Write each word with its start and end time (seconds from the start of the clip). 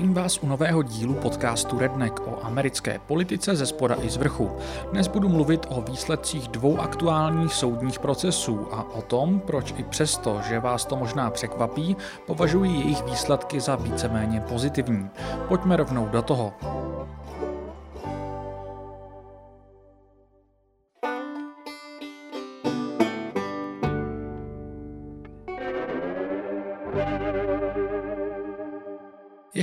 Zdravím 0.00 0.14
vás 0.14 0.38
u 0.42 0.46
nového 0.46 0.82
dílu 0.82 1.14
podcastu 1.14 1.78
Redneck 1.78 2.20
o 2.26 2.44
americké 2.44 2.98
politice 3.06 3.56
ze 3.56 3.66
spoda 3.66 3.96
i 4.02 4.10
z 4.10 4.16
vrchu. 4.16 4.50
Dnes 4.92 5.08
budu 5.08 5.28
mluvit 5.28 5.66
o 5.68 5.80
výsledcích 5.80 6.48
dvou 6.48 6.80
aktuálních 6.80 7.54
soudních 7.54 7.98
procesů 7.98 8.68
a 8.72 8.82
o 8.94 9.02
tom, 9.02 9.40
proč 9.40 9.74
i 9.76 9.84
přesto, 9.84 10.40
že 10.48 10.60
vás 10.60 10.84
to 10.84 10.96
možná 10.96 11.30
překvapí, 11.30 11.96
považuji 12.26 12.64
jejich 12.64 13.04
výsledky 13.04 13.60
za 13.60 13.76
víceméně 13.76 14.40
pozitivní. 14.40 15.10
Pojďme 15.48 15.76
rovnou 15.76 16.08
do 16.08 16.22
toho. 16.22 16.52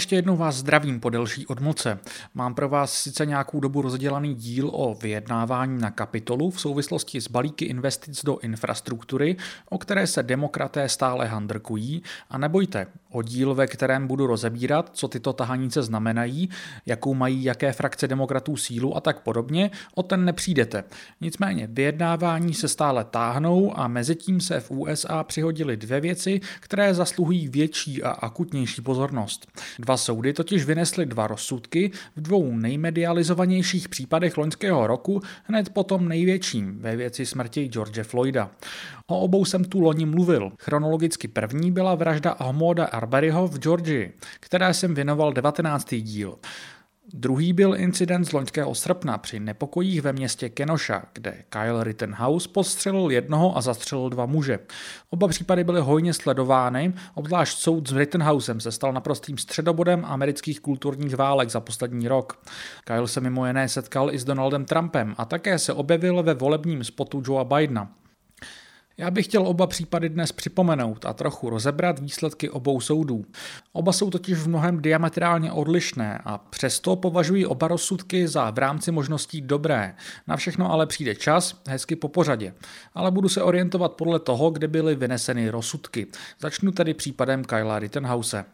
Ještě 0.07 0.15
jednou 0.15 0.37
vás 0.37 0.55
zdravím 0.55 0.99
po 0.99 1.09
delší 1.09 1.47
odmlce. 1.47 1.99
Mám 2.33 2.55
pro 2.55 2.69
vás 2.69 2.93
sice 2.93 3.25
nějakou 3.25 3.59
dobu 3.59 3.81
rozdělaný 3.81 4.35
díl 4.35 4.69
o 4.73 4.95
vyjednávání 4.95 5.81
na 5.81 5.91
kapitolu 5.91 6.51
v 6.51 6.61
souvislosti 6.61 7.21
s 7.21 7.27
balíky 7.27 7.65
investic 7.65 8.23
do 8.23 8.39
infrastruktury, 8.39 9.35
o 9.69 9.77
které 9.77 10.07
se 10.07 10.23
demokraté 10.23 10.89
stále 10.89 11.27
handrkují 11.27 12.03
a 12.29 12.37
nebojte, 12.37 12.87
o 13.11 13.21
díl, 13.21 13.55
ve 13.55 13.67
kterém 13.67 14.07
budu 14.07 14.27
rozebírat, 14.27 14.89
co 14.93 15.07
tyto 15.07 15.33
tahanice 15.33 15.83
znamenají, 15.83 16.49
jakou 16.85 17.13
mají 17.13 17.43
jaké 17.43 17.71
frakce 17.71 18.07
demokratů 18.07 18.57
sílu 18.57 18.97
a 18.97 19.01
tak 19.01 19.19
podobně, 19.19 19.71
o 19.95 20.03
ten 20.03 20.25
nepřijdete. 20.25 20.83
Nicméně 21.21 21.67
vyjednávání 21.71 22.53
se 22.53 22.67
stále 22.67 23.03
táhnou 23.03 23.79
a 23.79 23.87
mezi 23.87 24.15
tím 24.15 24.41
se 24.41 24.59
v 24.59 24.71
USA 24.71 25.23
přihodily 25.23 25.77
dvě 25.77 25.99
věci, 26.01 26.41
které 26.59 26.93
zasluhují 26.93 27.47
větší 27.47 28.03
a 28.03 28.09
akutnější 28.09 28.81
pozornost. 28.81 29.47
Dva 29.79 29.96
soudy 29.97 30.33
totiž 30.33 30.65
vynesly 30.65 31.05
dva 31.05 31.27
rozsudky 31.27 31.91
v 32.15 32.21
dvou 32.21 32.57
nejmedializovanějších 32.57 33.89
případech 33.89 34.37
loňského 34.37 34.87
roku, 34.87 35.21
hned 35.43 35.69
potom 35.69 36.07
největším 36.07 36.79
ve 36.79 36.95
věci 36.95 37.25
smrti 37.25 37.67
George 37.67 38.03
Floyda. 38.03 38.51
O 39.07 39.19
obou 39.19 39.45
jsem 39.45 39.65
tu 39.65 39.79
loni 39.79 40.05
mluvil. 40.05 40.51
Chronologicky 40.59 41.27
první 41.27 41.71
byla 41.71 41.95
vražda 41.95 42.31
Ahmoda 42.31 42.85
Arberyho 42.85 43.47
v 43.47 43.59
Georgii, 43.59 44.13
které 44.39 44.73
jsem 44.73 44.95
věnoval 44.95 45.33
19. 45.33 45.95
díl. 45.95 46.37
Druhý 47.13 47.53
byl 47.53 47.75
incident 47.77 48.25
z 48.25 48.31
loňského 48.31 48.75
srpna 48.75 49.17
při 49.17 49.39
nepokojích 49.39 50.01
ve 50.01 50.13
městě 50.13 50.49
Kenosha, 50.49 51.03
kde 51.13 51.43
Kyle 51.49 51.83
Rittenhouse 51.83 52.49
postřelil 52.49 53.11
jednoho 53.11 53.57
a 53.57 53.61
zastřelil 53.61 54.09
dva 54.09 54.25
muže. 54.25 54.59
Oba 55.09 55.27
případy 55.27 55.63
byly 55.63 55.81
hojně 55.81 56.13
sledovány, 56.13 56.93
obzvlášť 57.13 57.57
soud 57.57 57.89
s 57.89 57.95
Rittenhousem 57.95 58.59
se 58.59 58.71
stal 58.71 58.93
naprostým 58.93 59.37
středobodem 59.37 60.05
amerických 60.05 60.59
kulturních 60.59 61.15
válek 61.15 61.49
za 61.49 61.59
poslední 61.59 62.07
rok. 62.07 62.39
Kyle 62.83 63.07
se 63.07 63.21
mimo 63.21 63.47
jiné 63.47 63.69
setkal 63.69 64.13
i 64.13 64.19
s 64.19 64.23
Donaldem 64.23 64.65
Trumpem 64.65 65.15
a 65.17 65.25
také 65.25 65.59
se 65.59 65.73
objevil 65.73 66.23
ve 66.23 66.33
volebním 66.33 66.83
spotu 66.83 67.23
Joea 67.25 67.43
Bidena. 67.43 67.91
Já 68.99 69.11
bych 69.11 69.25
chtěl 69.25 69.47
oba 69.47 69.67
případy 69.67 70.09
dnes 70.09 70.31
připomenout 70.31 71.05
a 71.05 71.13
trochu 71.13 71.49
rozebrat 71.49 71.99
výsledky 71.99 72.49
obou 72.49 72.81
soudů. 72.81 73.25
Oba 73.73 73.93
jsou 73.93 74.09
totiž 74.09 74.37
v 74.37 74.47
mnohem 74.47 74.81
diametrálně 74.81 75.51
odlišné 75.51 76.21
a 76.25 76.37
přesto 76.37 76.95
považuji 76.95 77.45
oba 77.45 77.67
rozsudky 77.67 78.27
za 78.27 78.51
v 78.51 78.57
rámci 78.57 78.91
možností 78.91 79.41
dobré. 79.41 79.95
Na 80.27 80.37
všechno 80.37 80.71
ale 80.71 80.85
přijde 80.85 81.15
čas, 81.15 81.61
hezky 81.67 81.95
po 81.95 82.07
pořadě. 82.07 82.53
Ale 82.93 83.11
budu 83.11 83.29
se 83.29 83.43
orientovat 83.43 83.93
podle 83.93 84.19
toho, 84.19 84.49
kde 84.49 84.67
byly 84.67 84.95
vyneseny 84.95 85.49
rozsudky. 85.49 86.07
Začnu 86.39 86.71
tedy 86.71 86.93
případem 86.93 87.43
Kyla 87.43 87.79
Rittenhouse. 87.79 88.45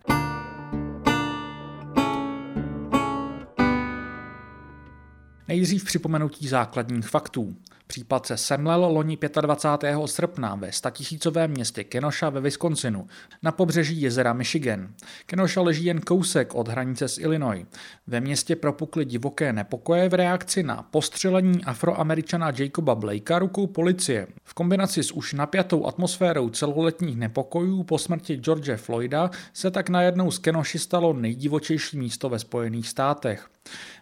Nejdřív 5.47 5.85
připomenutí 5.85 6.47
základních 6.47 7.07
faktů. 7.07 7.55
Případ 7.87 8.25
se 8.25 8.37
semlel 8.37 8.85
loni 8.85 9.17
25. 9.41 9.97
srpna 10.05 10.55
ve 10.55 10.71
statisícovém 10.71 11.51
městě 11.51 11.83
Kenosha 11.83 12.29
ve 12.29 12.41
Wisconsinu 12.41 13.07
na 13.43 13.51
pobřeží 13.51 14.01
jezera 14.01 14.33
Michigan. 14.33 14.93
Kenosha 15.25 15.61
leží 15.61 15.85
jen 15.85 16.01
kousek 16.01 16.55
od 16.55 16.67
hranice 16.67 17.07
s 17.07 17.17
Illinois. 17.17 17.65
Ve 18.07 18.21
městě 18.21 18.55
propukly 18.55 19.05
divoké 19.05 19.53
nepokoje 19.53 20.09
v 20.09 20.13
reakci 20.13 20.63
na 20.63 20.83
postřelení 20.91 21.63
afroameričana 21.63 22.51
Jacoba 22.57 22.95
Blakea 22.95 23.39
rukou 23.39 23.67
policie. 23.67 24.27
V 24.43 24.53
kombinaci 24.53 25.03
s 25.03 25.11
už 25.11 25.33
napjatou 25.33 25.85
atmosférou 25.85 26.49
celoletních 26.49 27.17
nepokojů 27.17 27.83
po 27.83 27.97
smrti 27.97 28.35
George 28.35 28.75
Floyda 28.75 29.29
se 29.53 29.71
tak 29.71 29.89
najednou 29.89 30.31
z 30.31 30.39
Kenosha 30.39 30.79
stalo 30.79 31.13
nejdivočejší 31.13 31.97
místo 31.97 32.29
ve 32.29 32.39
Spojených 32.39 32.87
státech. 32.87 33.49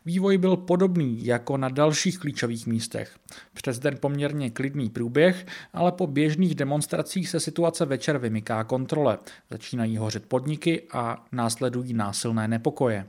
Vývoj 0.05 0.37
byl 0.37 0.57
podobný 0.57 1.25
jako 1.25 1.57
na 1.57 1.69
dalších 1.69 2.19
klíčových 2.19 2.67
místech. 2.67 3.15
Přes 3.71 3.79
den 3.79 3.97
poměrně 3.99 4.49
klidný 4.49 4.89
průběh, 4.89 5.45
ale 5.73 5.91
po 5.91 6.07
běžných 6.07 6.55
demonstracích 6.55 7.29
se 7.29 7.39
situace 7.39 7.85
večer 7.85 8.17
vymyká 8.17 8.63
kontrole. 8.63 9.17
Začínají 9.49 9.97
hořet 9.97 10.25
podniky 10.25 10.83
a 10.93 11.25
následují 11.31 11.93
násilné 11.93 12.47
nepokoje. 12.47 13.05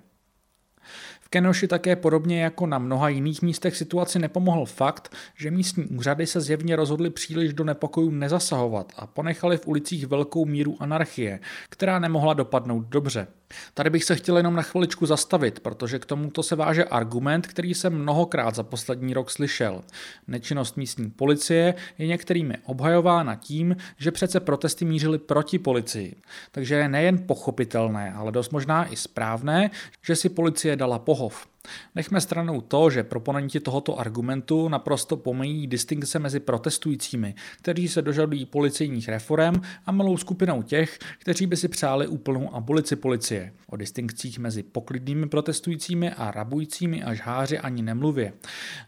Kenoši 1.31 1.69
také 1.69 1.97
podobně 1.97 2.43
jako 2.43 2.67
na 2.67 2.79
mnoha 2.79 3.09
jiných 3.09 3.43
místech 3.43 3.77
situaci 3.77 4.19
nepomohl 4.19 4.67
fakt, 4.67 5.15
že 5.37 5.51
místní 5.51 5.85
úřady 5.85 6.27
se 6.27 6.41
zjevně 6.41 6.77
rozhodly 6.77 7.11
příliš 7.11 7.53
do 7.53 7.65
nepokojů 7.65 8.11
nezasahovat 8.11 8.93
a 8.97 9.07
ponechali 9.07 9.57
v 9.57 9.67
ulicích 9.67 10.07
velkou 10.07 10.45
míru 10.45 10.77
anarchie, 10.81 11.41
která 11.69 11.99
nemohla 11.99 12.35
dopadnout 12.35 12.87
dobře. 12.87 13.27
Tady 13.75 13.91
bych 13.91 14.05
se 14.05 14.17
chtěl 14.17 14.37
jenom 14.37 14.57
na 14.57 14.63
chviličku 14.63 15.07
zastavit, 15.07 15.61
protože 15.61 15.99
k 15.99 16.07
tomuto 16.07 16.43
se 16.43 16.57
váže 16.57 16.85
argument, 16.85 17.47
který 17.47 17.75
jsem 17.75 17.99
mnohokrát 17.99 18.55
za 18.55 18.63
poslední 18.63 19.15
rok 19.15 19.31
slyšel. 19.31 19.83
Nečinnost 20.29 20.77
místní 20.77 21.11
policie 21.11 21.75
je 21.99 22.07
některými 22.07 22.59
obhajována 22.65 23.35
tím, 23.35 23.77
že 23.99 24.11
přece 24.11 24.41
protesty 24.41 24.85
mířily 24.85 25.19
proti 25.19 25.59
policii. 25.59 26.17
Takže 26.51 26.75
je 26.75 26.89
nejen 26.89 27.19
pochopitelné, 27.27 28.13
ale 28.13 28.33
dost 28.33 28.53
možná 28.53 28.93
i 28.93 28.97
správné, 28.97 29.71
že 30.03 30.17
si 30.17 30.29
policie 30.29 30.77
dala 30.77 30.99
pohov. 30.99 31.52
Nechme 31.95 32.21
stranou 32.21 32.61
to, 32.61 32.91
že 32.91 33.05
proponenti 33.05 33.61
tohoto 33.61 33.99
argumentu 33.99 34.69
naprosto 34.69 35.17
pomají 35.17 35.67
distinkce 35.67 36.19
mezi 36.19 36.41
protestujícími, 36.41 37.35
kteří 37.59 37.89
se 37.89 38.03
dožadují 38.03 38.47
policejních 38.47 39.09
reform 39.09 39.55
a 39.87 39.93
malou 39.93 40.17
skupinou 40.17 40.63
těch, 40.63 40.99
kteří 41.19 41.47
by 41.47 41.57
si 41.57 41.69
přáli 41.69 42.07
úplnou 42.07 42.55
abolici 42.55 42.97
policie. 42.97 43.53
O 43.67 43.77
distinkcích 43.77 44.39
mezi 44.39 44.63
poklidnými 44.63 45.29
protestujícími 45.29 46.11
a 46.11 46.31
rabujícími 46.31 47.03
až 47.03 47.21
háři 47.21 47.59
ani 47.59 47.83
nemluvě. 47.83 48.33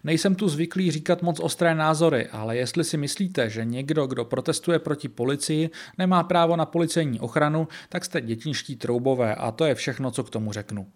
Nejsem 0.05 0.35
tu 0.35 0.49
zvyklý 0.49 0.91
říkat 0.91 1.23
moc 1.23 1.41
ostré 1.41 1.75
názory, 1.75 2.29
ale 2.29 2.57
jestli 2.57 2.85
si 2.85 2.97
myslíte, 2.97 3.51
že 3.51 3.65
někdo, 3.65 4.07
kdo 4.07 4.25
protestuje 4.25 4.79
proti 4.79 5.09
policii, 5.09 5.71
nemá 5.99 6.23
právo 6.23 6.57
na 6.57 6.67
policejní 6.67 7.21
ochranu, 7.21 7.69
tak 7.89 8.05
jste 8.05 8.21
dětinští 8.21 8.77
troubové 8.77 9.35
a 9.35 9.51
to 9.51 9.65
je 9.65 9.75
všechno, 9.75 10.11
co 10.11 10.25
k 10.25 10.31
tomu 10.31 10.53
řeknu. 10.53 10.87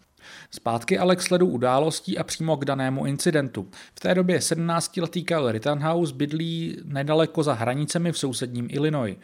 Zpátky 0.51 0.99
ale 0.99 1.17
k 1.17 1.23
sledu 1.23 1.47
událostí 1.47 2.19
a 2.19 2.25
přímo 2.25 2.57
k 2.57 2.65
danému 2.65 3.07
incidentu. 3.07 3.69
V 3.95 4.01
té 4.01 4.15
době 4.15 4.39
17-letý 4.39 5.25
Kyle 5.25 5.53
Rittenhouse 5.53 6.15
bydlí 6.15 6.77
nedaleko 6.85 7.43
za 7.43 7.55
hranicemi 7.55 8.13
v 8.13 8.19
sousedním 8.19 8.69
Illinois, 8.71 9.17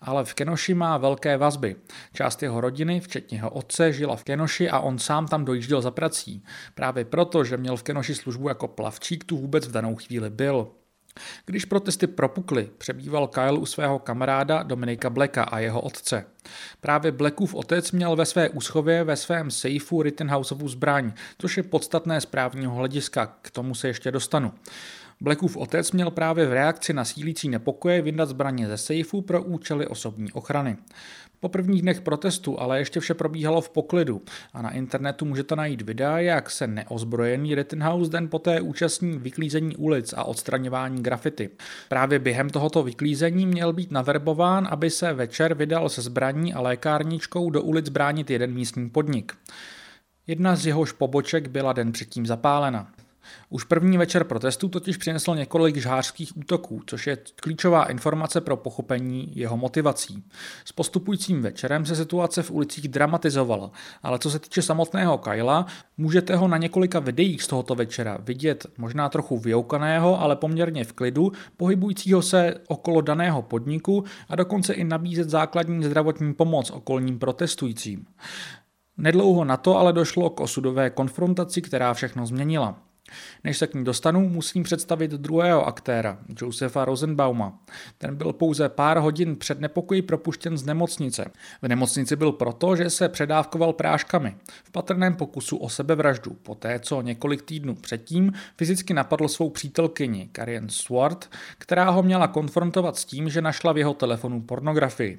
ale 0.00 0.24
v 0.24 0.34
Kenoši 0.34 0.74
má 0.74 0.98
velké 0.98 1.36
vazby. 1.36 1.76
Část 2.12 2.42
jeho 2.42 2.60
rodiny, 2.60 3.00
včetně 3.00 3.38
jeho 3.38 3.50
otce, 3.50 3.92
žila 3.92 4.16
v 4.16 4.24
Kenoši 4.24 4.70
a 4.70 4.80
on 4.80 4.98
sám 4.98 5.28
tam 5.28 5.44
dojížděl 5.44 5.82
za 5.82 5.90
prací. 5.90 6.44
Právě 6.74 7.04
proto, 7.04 7.44
že 7.44 7.56
měl 7.56 7.76
v 7.76 7.82
Kenoši 7.82 8.14
službu 8.14 8.48
jako 8.48 8.68
plavčík, 8.68 9.24
tu 9.24 9.36
vůbec 9.36 9.68
v 9.68 9.72
danou 9.72 9.96
chvíli 9.96 10.30
byl. 10.30 10.68
Když 11.46 11.64
protesty 11.64 12.06
propukly, 12.06 12.70
přebýval 12.78 13.26
Kyle 13.26 13.52
u 13.58 13.66
svého 13.66 13.98
kamaráda 13.98 14.62
Dominika 14.62 15.10
Blacka 15.10 15.44
a 15.44 15.58
jeho 15.58 15.80
otce. 15.80 16.24
Právě 16.80 17.12
Blackův 17.12 17.54
otec 17.54 17.92
měl 17.92 18.16
ve 18.16 18.26
své 18.26 18.48
úschově 18.48 19.04
ve 19.04 19.16
svém 19.16 19.50
sejfu 19.50 20.02
Rittenhouseovu 20.02 20.68
zbraň, 20.68 21.12
což 21.38 21.56
je 21.56 21.62
podstatné 21.62 22.20
z 22.20 22.26
právního 22.26 22.74
hlediska, 22.74 23.36
k 23.42 23.50
tomu 23.50 23.74
se 23.74 23.88
ještě 23.88 24.10
dostanu. 24.10 24.52
Blackův 25.20 25.56
otec 25.56 25.92
měl 25.92 26.10
právě 26.10 26.46
v 26.46 26.52
reakci 26.52 26.92
na 26.92 27.04
sílící 27.04 27.48
nepokoje 27.48 28.02
vyndat 28.02 28.28
zbraně 28.28 28.66
ze 28.66 28.76
sejfu 28.76 29.22
pro 29.22 29.42
účely 29.42 29.86
osobní 29.86 30.32
ochrany. 30.32 30.76
Po 31.40 31.48
prvních 31.48 31.82
dnech 31.82 32.00
protestu 32.00 32.60
ale 32.60 32.78
ještě 32.78 33.00
vše 33.00 33.14
probíhalo 33.14 33.60
v 33.60 33.70
poklidu 33.70 34.22
a 34.52 34.62
na 34.62 34.70
internetu 34.70 35.24
můžete 35.24 35.56
najít 35.56 35.82
videa, 35.82 36.18
jak 36.18 36.50
se 36.50 36.66
neozbrojený 36.66 37.54
Rittenhouse 37.54 38.10
den 38.10 38.28
poté 38.28 38.60
účastní 38.60 39.18
vyklízení 39.18 39.76
ulic 39.76 40.14
a 40.16 40.24
odstraňování 40.24 41.02
grafity. 41.02 41.50
Právě 41.88 42.18
během 42.18 42.50
tohoto 42.50 42.82
vyklízení 42.82 43.46
měl 43.46 43.72
být 43.72 43.90
naverbován, 43.90 44.68
aby 44.70 44.90
se 44.90 45.12
večer 45.12 45.54
vydal 45.54 45.88
se 45.88 46.02
zbraní 46.02 46.54
a 46.54 46.60
lékárničkou 46.60 47.50
do 47.50 47.62
ulic 47.62 47.88
bránit 47.88 48.30
jeden 48.30 48.54
místní 48.54 48.90
podnik. 48.90 49.32
Jedna 50.26 50.56
z 50.56 50.66
jehož 50.66 50.92
poboček 50.92 51.48
byla 51.48 51.72
den 51.72 51.92
předtím 51.92 52.26
zapálena. 52.26 52.92
Už 53.48 53.64
první 53.64 53.98
večer 53.98 54.24
protestu 54.24 54.68
totiž 54.68 54.96
přinesl 54.96 55.34
několik 55.34 55.76
žhářských 55.76 56.36
útoků, 56.36 56.82
což 56.86 57.06
je 57.06 57.18
klíčová 57.36 57.84
informace 57.84 58.40
pro 58.40 58.56
pochopení 58.56 59.32
jeho 59.34 59.56
motivací. 59.56 60.24
S 60.64 60.72
postupujícím 60.72 61.42
večerem 61.42 61.86
se 61.86 61.96
situace 61.96 62.42
v 62.42 62.50
ulicích 62.50 62.88
dramatizovala, 62.88 63.70
ale 64.02 64.18
co 64.18 64.30
se 64.30 64.38
týče 64.38 64.62
samotného 64.62 65.18
Kyla, 65.18 65.66
můžete 65.96 66.36
ho 66.36 66.48
na 66.48 66.56
několika 66.56 66.98
videích 66.98 67.42
z 67.42 67.46
tohoto 67.46 67.74
večera 67.74 68.18
vidět 68.20 68.66
možná 68.78 69.08
trochu 69.08 69.38
vyoukaného, 69.38 70.20
ale 70.20 70.36
poměrně 70.36 70.84
v 70.84 70.92
klidu, 70.92 71.32
pohybujícího 71.56 72.22
se 72.22 72.54
okolo 72.68 73.00
daného 73.00 73.42
podniku 73.42 74.04
a 74.28 74.36
dokonce 74.36 74.74
i 74.74 74.84
nabízet 74.84 75.30
základní 75.30 75.84
zdravotní 75.84 76.34
pomoc 76.34 76.70
okolním 76.70 77.18
protestujícím. 77.18 78.06
Nedlouho 78.98 79.44
na 79.44 79.56
to 79.56 79.78
ale 79.78 79.92
došlo 79.92 80.30
k 80.30 80.40
osudové 80.40 80.90
konfrontaci, 80.90 81.62
která 81.62 81.94
všechno 81.94 82.26
změnila. 82.26 82.85
Než 83.44 83.58
se 83.58 83.66
k 83.66 83.74
ní 83.74 83.84
dostanu, 83.84 84.28
musím 84.28 84.62
představit 84.62 85.10
druhého 85.10 85.66
aktéra, 85.66 86.18
Josefa 86.40 86.84
Rosenbauma. 86.84 87.58
Ten 87.98 88.16
byl 88.16 88.32
pouze 88.32 88.68
pár 88.68 88.98
hodin 88.98 89.36
před 89.36 89.60
nepokoji 89.60 90.02
propuštěn 90.02 90.58
z 90.58 90.64
nemocnice. 90.64 91.30
V 91.62 91.68
nemocnici 91.68 92.16
byl 92.16 92.32
proto, 92.32 92.76
že 92.76 92.90
se 92.90 93.08
předávkoval 93.08 93.72
práškami 93.72 94.36
v 94.64 94.70
patrném 94.70 95.14
pokusu 95.14 95.56
o 95.56 95.68
sebevraždu, 95.68 96.30
poté 96.42 96.78
co 96.78 97.02
několik 97.02 97.42
týdnů 97.42 97.74
předtím 97.74 98.32
fyzicky 98.56 98.94
napadl 98.94 99.28
svou 99.28 99.50
přítelkyni 99.50 100.28
Karen 100.32 100.68
Swart, 100.68 101.30
která 101.58 101.90
ho 101.90 102.02
měla 102.02 102.28
konfrontovat 102.28 102.96
s 102.96 103.04
tím, 103.04 103.28
že 103.28 103.42
našla 103.42 103.72
v 103.72 103.78
jeho 103.78 103.94
telefonu 103.94 104.40
pornografii. 104.40 105.18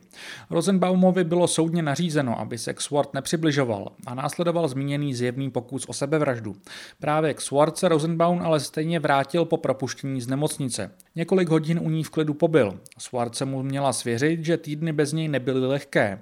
Rosenbaumovi 0.49 1.23
bylo 1.23 1.47
soudně 1.47 1.83
nařízeno, 1.83 2.39
aby 2.39 2.57
se 2.57 2.73
k 2.73 2.81
Swart 2.81 3.13
nepřibližoval 3.13 3.91
a 4.05 4.15
následoval 4.15 4.67
zmíněný 4.67 5.13
zjevný 5.13 5.51
pokus 5.51 5.85
o 5.87 5.93
sebevraždu. 5.93 6.55
Právě 6.99 7.33
k 7.33 7.41
Swart 7.41 7.76
se 7.77 7.87
Rosenbaum 7.87 8.41
ale 8.41 8.59
stejně 8.59 8.99
vrátil 8.99 9.45
po 9.45 9.57
propuštění 9.57 10.21
z 10.21 10.27
nemocnice. 10.27 10.91
Několik 11.15 11.49
hodin 11.49 11.79
u 11.83 11.89
ní 11.89 12.03
v 12.03 12.09
klidu 12.09 12.33
pobyl. 12.33 12.79
Swartze 12.97 13.45
mu 13.45 13.63
měla 13.63 13.93
svěřit, 13.93 14.45
že 14.45 14.57
týdny 14.57 14.93
bez 14.93 15.13
něj 15.13 15.27
nebyly 15.27 15.67
lehké. 15.67 16.21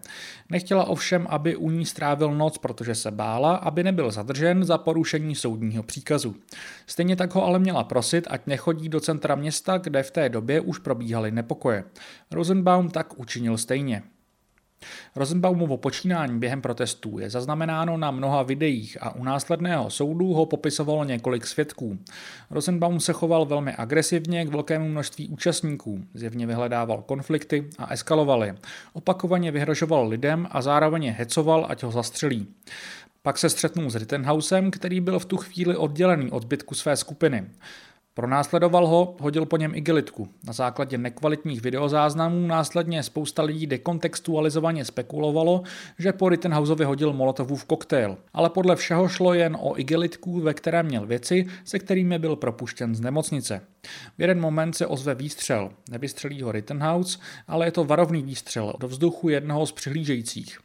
Nechtěla 0.50 0.84
ovšem, 0.84 1.28
aby 1.30 1.56
u 1.56 1.70
ní 1.70 1.86
strávil 1.86 2.34
noc, 2.36 2.58
protože 2.58 2.96
se 2.96 3.12
bála, 3.12 3.56
aby 3.56 3.84
nebyl 3.84 4.12
zadržen 4.12 4.64
za 4.64 4.78
porušení 4.78 5.36
soudního 5.36 5.84
příkazu. 5.84 6.36
Stejně 6.88 7.16
tak 7.16 7.36
ho 7.36 7.46
ale 7.46 7.60
měla 7.60 7.84
prosit, 7.84 8.28
ať 8.30 8.48
nechodí 8.48 8.90
do 8.90 9.00
centra 9.00 9.36
města, 9.36 9.78
kde 9.78 10.04
v 10.04 10.12
té 10.12 10.30
době 10.30 10.62
už 10.62 10.80
probíhaly 10.80 11.32
nepokoje. 11.32 11.84
Rosenbaum 12.32 12.90
tak 12.90 13.20
učinil 13.20 13.58
stejně. 13.58 14.04
Rosenbaumovo 15.16 15.78
počínání 15.78 16.40
během 16.40 16.62
protestů 16.62 17.20
je 17.20 17.30
zaznamenáno 17.30 17.98
na 17.98 18.12
mnoha 18.12 18.44
videích 18.44 18.98
a 19.02 19.16
u 19.16 19.24
následného 19.24 19.90
soudu 19.90 20.34
ho 20.34 20.46
popisovalo 20.46 21.04
několik 21.04 21.48
svědků. 21.48 21.98
Rosenbaum 22.50 23.00
se 23.00 23.14
choval 23.14 23.46
velmi 23.46 23.74
agresivně 23.74 24.46
k 24.46 24.50
velkému 24.50 24.90
množství 24.90 25.28
účastníků, 25.28 26.04
zjevně 26.14 26.48
vyhledával 26.48 27.02
konflikty 27.02 27.70
a 27.78 27.94
eskaloval 27.94 28.44
je. 28.44 28.56
Opakovaně 28.94 29.52
vyhrožoval 29.52 30.08
lidem 30.08 30.48
a 30.52 30.62
zároveň 30.62 31.04
je 31.04 31.12
hecoval, 31.12 31.66
ať 31.70 31.84
ho 31.84 31.92
zastřelí. 31.92 32.48
Pak 33.22 33.38
se 33.38 33.50
střetnul 33.50 33.90
s 33.90 33.96
Rittenhausem, 33.96 34.72
který 34.72 35.02
byl 35.02 35.20
v 35.20 35.26
tu 35.26 35.38
chvíli 35.38 35.78
oddělený 35.78 36.32
od 36.32 36.44
zbytku 36.44 36.76
své 36.76 36.98
skupiny. 36.98 37.46
Pronásledoval 38.16 38.88
ho, 38.88 39.16
hodil 39.20 39.46
po 39.46 39.58
něm 39.58 39.76
igelitku. 39.76 40.28
Na 40.44 40.54
základě 40.54 40.98
nekvalitních 40.98 41.62
videozáznamů 41.62 42.48
následně 42.48 43.04
spousta 43.04 43.44
lidí 43.44 43.68
dekontextualizovaně 43.68 44.86
spekulovalo, 44.86 45.64
že 46.00 46.14
po 46.14 46.30
Rittenhausovi 46.30 46.86
hodil 46.86 47.14
Molotovův 47.14 47.66
koktejl. 47.66 48.18
Ale 48.34 48.50
podle 48.50 48.76
všeho 48.76 49.08
šlo 49.08 49.34
jen 49.34 49.58
o 49.62 49.80
igelitku, 49.80 50.40
ve 50.40 50.54
které 50.54 50.84
měl 50.84 51.06
věci, 51.06 51.46
se 51.64 51.80
kterými 51.80 52.20
byl 52.20 52.36
propuštěn 52.36 52.96
z 52.96 53.02
nemocnice. 53.02 53.62
V 54.18 54.22
jeden 54.22 54.42
moment 54.42 54.74
se 54.74 54.88
ozve 54.88 55.16
výstřel. 55.16 55.72
Nevystřelí 55.92 56.42
ho 56.42 56.52
Rittenhouse, 56.52 57.20
ale 57.48 57.68
je 57.68 57.72
to 57.72 57.84
varovný 57.84 58.24
výstřel 58.24 58.74
do 58.80 58.88
vzduchu 58.88 59.30
jednoho 59.30 59.66
z 59.66 59.72
přihlížejících 59.72 60.58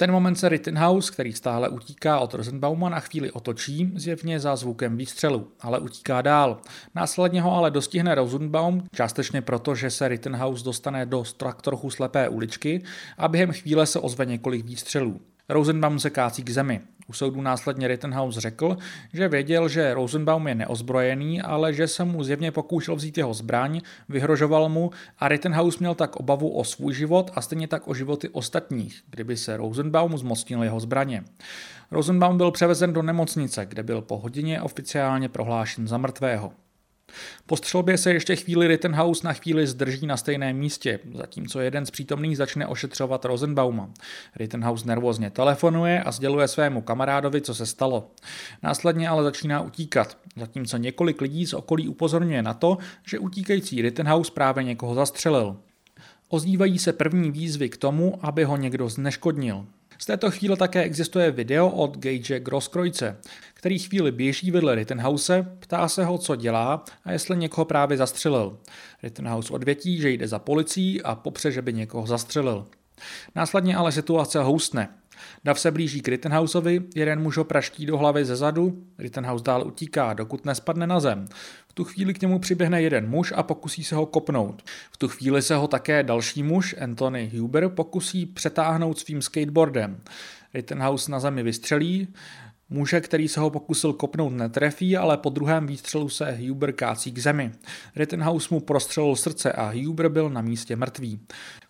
ten 0.00 0.12
moment 0.12 0.34
se 0.34 0.48
Rittenhouse, 0.48 1.12
který 1.12 1.32
stále 1.32 1.68
utíká 1.68 2.18
od 2.18 2.34
Rosenbauma, 2.34 2.88
na 2.88 3.00
chvíli 3.00 3.30
otočí, 3.30 3.92
zjevně 3.94 4.40
za 4.40 4.56
zvukem 4.56 4.96
výstřelu, 4.96 5.48
ale 5.60 5.78
utíká 5.78 6.22
dál. 6.22 6.60
Následně 6.94 7.42
ho 7.42 7.54
ale 7.54 7.70
dostihne 7.70 8.14
Rosenbaum, 8.14 8.84
částečně 8.94 9.42
proto, 9.42 9.74
že 9.74 9.90
se 9.90 10.08
Rittenhouse 10.08 10.64
dostane 10.64 11.06
do 11.06 11.24
tak 11.36 11.62
trochu 11.62 11.90
slepé 11.90 12.28
uličky 12.28 12.82
a 13.18 13.28
během 13.28 13.52
chvíle 13.52 13.86
se 13.86 13.98
ozve 13.98 14.26
několik 14.26 14.64
výstřelů. 14.64 15.20
Rosenbaum 15.48 15.98
se 15.98 16.10
kácí 16.10 16.42
k 16.42 16.50
zemi. 16.50 16.80
U 17.06 17.12
soudu 17.12 17.40
následně 17.40 17.88
Rittenhouse 17.88 18.40
řekl, 18.40 18.76
že 19.12 19.28
věděl, 19.28 19.68
že 19.68 19.94
Rosenbaum 19.94 20.48
je 20.48 20.54
neozbrojený, 20.54 21.42
ale 21.42 21.74
že 21.74 21.88
se 21.88 22.04
mu 22.04 22.24
zjevně 22.24 22.50
pokoušel 22.50 22.96
vzít 22.96 23.18
jeho 23.18 23.34
zbraň, 23.34 23.80
vyhrožoval 24.08 24.68
mu 24.68 24.90
a 25.18 25.28
Rittenhouse 25.28 25.78
měl 25.80 25.94
tak 25.94 26.16
obavu 26.16 26.50
o 26.50 26.64
svůj 26.64 26.94
život 26.94 27.30
a 27.34 27.40
stejně 27.40 27.68
tak 27.68 27.88
o 27.88 27.94
životy 27.94 28.28
ostatních, 28.28 29.02
kdyby 29.10 29.36
se 29.36 29.56
Rosenbaum 29.56 30.18
zmocnil 30.18 30.62
jeho 30.62 30.80
zbraně. 30.80 31.24
Rosenbaum 31.90 32.36
byl 32.36 32.50
převezen 32.50 32.92
do 32.92 33.02
nemocnice, 33.02 33.66
kde 33.66 33.82
byl 33.82 34.02
po 34.02 34.18
hodině 34.18 34.62
oficiálně 34.62 35.28
prohlášen 35.28 35.88
za 35.88 35.98
mrtvého. 35.98 36.52
Po 37.46 37.56
střelbě 37.56 37.98
se 37.98 38.12
ještě 38.12 38.36
chvíli 38.36 38.68
Rittenhouse 38.68 39.26
na 39.26 39.32
chvíli 39.32 39.66
zdrží 39.66 40.06
na 40.06 40.16
stejném 40.16 40.56
místě, 40.56 40.98
zatímco 41.14 41.60
jeden 41.60 41.86
z 41.86 41.90
přítomných 41.90 42.36
začne 42.36 42.66
ošetřovat 42.66 43.24
Rosenbauma. 43.24 43.90
Rittenhouse 44.36 44.86
nervózně 44.86 45.30
telefonuje 45.30 46.02
a 46.02 46.12
sděluje 46.12 46.48
svému 46.48 46.80
kamarádovi, 46.80 47.40
co 47.40 47.54
se 47.54 47.66
stalo. 47.66 48.10
Následně 48.62 49.08
ale 49.08 49.22
začíná 49.24 49.60
utíkat, 49.60 50.18
zatímco 50.36 50.76
několik 50.76 51.20
lidí 51.20 51.46
z 51.46 51.54
okolí 51.54 51.88
upozorňuje 51.88 52.42
na 52.42 52.54
to, 52.54 52.78
že 53.06 53.18
utíkající 53.18 53.82
Rittenhouse 53.82 54.32
právě 54.32 54.64
někoho 54.64 54.94
zastřelil. 54.94 55.56
Ozývají 56.28 56.78
se 56.78 56.92
první 56.92 57.30
výzvy 57.30 57.68
k 57.68 57.76
tomu, 57.76 58.18
aby 58.22 58.44
ho 58.44 58.56
někdo 58.56 58.88
zneškodnil. 58.88 59.66
Z 60.00 60.06
této 60.06 60.30
chvíle 60.30 60.56
také 60.56 60.82
existuje 60.82 61.30
video 61.30 61.68
od 61.68 61.96
Gage 61.96 62.40
Grosskreutze, 62.40 63.16
který 63.54 63.78
chvíli 63.78 64.12
běží 64.12 64.50
vedle 64.50 64.74
Rittenhouse, 64.74 65.46
ptá 65.58 65.88
se 65.88 66.04
ho, 66.04 66.18
co 66.18 66.36
dělá 66.36 66.84
a 67.04 67.12
jestli 67.12 67.36
někoho 67.36 67.64
právě 67.64 67.96
zastřelil. 67.96 68.58
Rittenhouse 69.02 69.52
odvětí, 69.52 70.00
že 70.00 70.10
jde 70.10 70.28
za 70.28 70.38
policií 70.38 71.02
a 71.02 71.14
popře, 71.14 71.52
že 71.52 71.62
by 71.62 71.72
někoho 71.72 72.06
zastřelil. 72.06 72.66
Následně 73.34 73.76
ale 73.76 73.92
situace 73.92 74.42
houstne. 74.42 74.88
Dav 75.44 75.60
se 75.60 75.70
blíží 75.70 76.00
k 76.00 76.08
Rittenhouseovi, 76.08 76.82
jeden 76.94 77.20
muž 77.20 77.36
ho 77.36 77.44
praští 77.44 77.86
do 77.86 77.98
hlavy 77.98 78.24
ze 78.24 78.36
zadu, 78.36 78.82
Rittenhouse 78.98 79.44
dál 79.44 79.66
utíká, 79.66 80.12
dokud 80.14 80.44
nespadne 80.44 80.86
na 80.86 81.00
zem. 81.00 81.28
V 81.68 81.72
tu 81.72 81.84
chvíli 81.84 82.14
k 82.14 82.20
němu 82.20 82.38
přiběhne 82.38 82.82
jeden 82.82 83.08
muž 83.08 83.32
a 83.36 83.42
pokusí 83.42 83.84
se 83.84 83.94
ho 83.94 84.06
kopnout. 84.06 84.62
V 84.90 84.96
tu 84.96 85.08
chvíli 85.08 85.42
se 85.42 85.54
ho 85.56 85.68
také 85.68 86.02
další 86.02 86.42
muž, 86.42 86.74
Anthony 86.80 87.30
Huber, 87.38 87.68
pokusí 87.68 88.26
přetáhnout 88.26 88.98
svým 88.98 89.22
skateboardem. 89.22 90.00
Rittenhouse 90.54 91.10
na 91.10 91.20
zemi 91.20 91.42
vystřelí, 91.42 92.08
Muže, 92.70 93.00
který 93.00 93.28
se 93.28 93.40
ho 93.40 93.50
pokusil 93.50 93.92
kopnout, 93.92 94.32
netrefí, 94.32 94.96
ale 94.96 95.16
po 95.16 95.30
druhém 95.30 95.66
výstřelu 95.66 96.08
se 96.08 96.30
Huber 96.30 96.72
kácí 96.72 97.12
k 97.12 97.18
zemi. 97.18 97.52
Rittenhouse 97.96 98.48
mu 98.50 98.60
prostřelil 98.60 99.16
srdce 99.16 99.52
a 99.52 99.72
Huber 99.84 100.08
byl 100.08 100.30
na 100.30 100.40
místě 100.40 100.76
mrtvý 100.76 101.20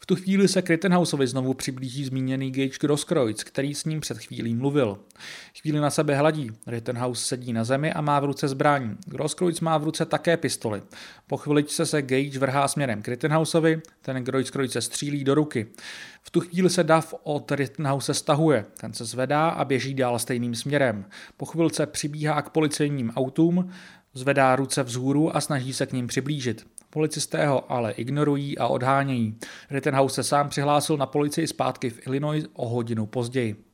tu 0.09 0.17
chvíli 0.17 0.49
se 0.49 0.62
k 0.62 0.71
Rittenhouseovi 0.71 1.27
znovu 1.27 1.55
přiblíží 1.55 2.05
zmíněný 2.05 2.50
Gage 2.50 2.79
Grosskreutz, 2.81 3.45
který 3.45 3.75
s 3.75 3.85
ním 3.85 4.00
před 4.00 4.19
chvílí 4.19 4.55
mluvil. 4.55 4.99
Chvíli 5.61 5.81
na 5.81 5.91
sebe 5.91 6.17
hladí. 6.17 6.50
Rittenhouse 6.67 7.25
sedí 7.25 7.53
na 7.53 7.65
zemi 7.65 7.93
a 7.93 8.00
má 8.00 8.21
v 8.21 8.25
ruce 8.25 8.49
zbraň. 8.49 8.97
Grosskreutz 9.07 9.61
má 9.61 9.79
v 9.79 9.85
ruce 9.85 10.07
také 10.07 10.37
pistoli. 10.37 10.83
Po 11.27 11.37
chviličce 11.37 11.87
se 11.87 12.03
Gage 12.03 12.38
vrhá 12.38 12.69
směrem 12.69 13.03
k 13.03 13.17
ten 14.03 14.25
Grosskreutz 14.25 14.73
se 14.73 14.81
střílí 14.81 15.25
do 15.25 15.35
ruky. 15.35 15.67
V 16.23 16.31
tu 16.31 16.41
chvíli 16.41 16.71
se 16.71 16.85
Duff 16.85 17.15
od 17.23 17.53
Rittenhouse 17.53 18.15
stahuje. 18.15 18.65
Ten 18.81 18.93
se 18.93 19.05
zvedá 19.05 19.49
a 19.49 19.65
běží 19.65 19.95
dál 19.95 20.19
stejným 20.19 20.55
směrem. 20.55 21.05
Po 21.37 21.47
chvilce 21.47 21.87
přibíhá 21.87 22.43
k 22.43 22.50
policejním 22.50 23.11
autům, 23.17 23.71
zvedá 24.15 24.57
ruce 24.57 24.83
vzhůru 24.83 25.37
a 25.37 25.41
snaží 25.41 25.73
se 25.73 25.87
k 25.87 25.93
ním 25.93 26.07
přiblížit. 26.07 26.67
Policisté 26.90 27.47
ho 27.47 27.73
ale 27.73 27.92
ignorují 27.92 28.59
a 28.59 28.66
odhánějí. 28.66 29.38
Rittenhouse 29.71 30.14
se 30.14 30.28
sám 30.28 30.49
přihlásil 30.49 30.97
na 30.97 31.07
policii 31.07 31.47
zpátky 31.47 31.90
v 31.90 32.07
Illinois 32.07 32.47
o 32.52 32.68
hodinu 32.68 33.07
později. 33.07 33.64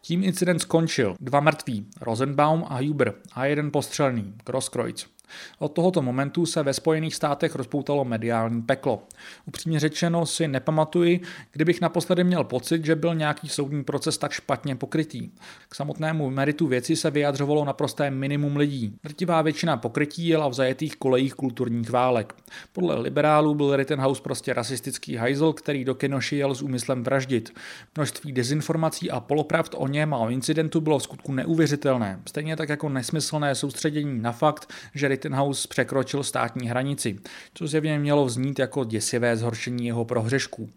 Tím 0.00 0.24
incident 0.24 0.62
skončil. 0.62 1.14
Dva 1.20 1.40
mrtví, 1.40 1.86
Rosenbaum 2.00 2.64
a 2.68 2.80
Huber, 2.80 3.14
a 3.32 3.44
jeden 3.44 3.70
postřelný, 3.70 4.34
Grosskreutz. 4.46 5.17
Od 5.58 5.68
tohoto 5.68 6.02
momentu 6.02 6.46
se 6.46 6.62
ve 6.62 6.72
Spojených 6.72 7.14
státech 7.14 7.54
rozpoutalo 7.54 8.04
mediální 8.04 8.62
peklo. 8.62 9.02
Upřímně 9.46 9.80
řečeno 9.80 10.26
si 10.26 10.48
nepamatuji, 10.48 11.20
kdybych 11.52 11.80
naposledy 11.80 12.24
měl 12.24 12.44
pocit, 12.44 12.84
že 12.84 12.96
byl 12.96 13.14
nějaký 13.14 13.48
soudní 13.48 13.84
proces 13.84 14.18
tak 14.18 14.32
špatně 14.32 14.76
pokrytý. 14.76 15.30
K 15.68 15.74
samotnému 15.74 16.30
meritu 16.30 16.66
věci 16.66 16.96
se 16.96 17.10
vyjadřovalo 17.10 17.64
naprosté 17.64 18.10
minimum 18.10 18.56
lidí. 18.56 18.98
Drtivá 19.04 19.42
většina 19.42 19.76
pokrytí 19.76 20.28
jela 20.28 20.48
v 20.48 20.54
zajetých 20.54 20.96
kolejích 20.96 21.34
kulturních 21.34 21.90
válek. 21.90 22.34
Podle 22.72 23.00
liberálů 23.00 23.54
byl 23.54 23.76
Rittenhouse 23.76 24.22
prostě 24.22 24.52
rasistický 24.52 25.16
hajzl, 25.16 25.52
který 25.52 25.84
do 25.84 25.94
Kenoši 25.94 26.36
jel 26.36 26.54
s 26.54 26.62
úmyslem 26.62 27.04
vraždit. 27.04 27.54
Množství 27.96 28.32
dezinformací 28.32 29.10
a 29.10 29.20
polopravd 29.20 29.74
o 29.76 29.88
něm 29.88 30.14
a 30.14 30.18
o 30.18 30.30
incidentu 30.30 30.80
bylo 30.80 30.98
v 30.98 31.02
skutku 31.02 31.32
neuvěřitelné. 31.32 32.20
Stejně 32.28 32.56
tak 32.56 32.68
jako 32.68 32.88
nesmyslné 32.88 33.54
soustředění 33.54 34.20
na 34.22 34.32
fakt, 34.32 34.72
že 34.94 35.08
Rittenhouse 35.18 35.68
překročil 35.68 36.22
státní 36.22 36.68
hranici, 36.68 37.18
co 37.54 37.66
zjevně 37.66 37.98
mělo 37.98 38.24
vznít 38.24 38.58
jako 38.58 38.84
děsivé 38.84 39.36
zhoršení 39.36 39.86
jeho 39.86 40.04
prohřešků. 40.04 40.70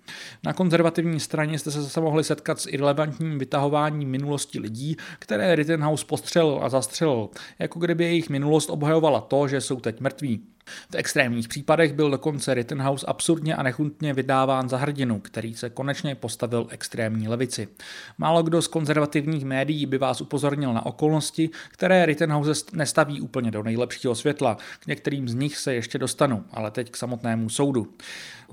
Na 0.43 0.53
konzervativní 0.53 1.19
straně 1.19 1.60
jste 1.60 1.71
se 1.71 1.81
zase 1.81 2.01
mohli 2.01 2.24
setkat 2.24 2.60
s 2.60 2.67
irrelevantním 2.69 3.39
vytahováním 3.39 4.10
minulosti 4.10 4.60
lidí, 4.60 4.98
které 5.19 5.55
Rittenhouse 5.55 6.05
postřelil 6.05 6.60
a 6.63 6.69
zastřelil, 6.69 7.29
jako 7.60 7.79
kdyby 7.79 8.03
jejich 8.03 8.29
minulost 8.29 8.69
obhajovala 8.69 9.21
to, 9.21 9.48
že 9.48 9.62
jsou 9.62 9.75
teď 9.75 10.00
mrtví. 10.00 10.50
V 10.91 10.96
extrémních 10.96 11.48
případech 11.48 11.94
byl 11.94 12.12
dokonce 12.12 12.53
Rittenhouse 12.53 13.06
absurdně 13.06 13.56
a 13.56 13.63
nechutně 13.63 14.13
vydáván 14.13 14.70
za 14.70 14.77
hrdinu, 14.77 15.20
který 15.20 15.56
se 15.56 15.70
konečně 15.70 16.15
postavil 16.15 16.68
extrémní 16.70 17.27
levici. 17.27 17.68
Málo 18.18 18.44
kdo 18.44 18.62
z 18.62 18.68
konzervativních 18.68 19.46
médií 19.46 19.86
by 19.86 19.98
vás 19.98 20.22
upozornil 20.22 20.74
na 20.74 20.86
okolnosti, 20.86 21.50
které 21.70 22.06
Rittenhouse 22.06 22.65
nestaví 22.74 23.22
úplně 23.22 23.51
do 23.51 23.63
nejlepšího 23.63 24.15
světla. 24.15 24.58
K 24.80 24.88
některým 24.88 25.30
z 25.30 25.34
nich 25.34 25.58
se 25.58 25.74
ještě 25.74 25.98
dostanu, 25.98 26.46
ale 26.51 26.72
teď 26.72 26.91
k 26.91 26.98
samotnému 26.98 27.50
soudu. 27.50 27.94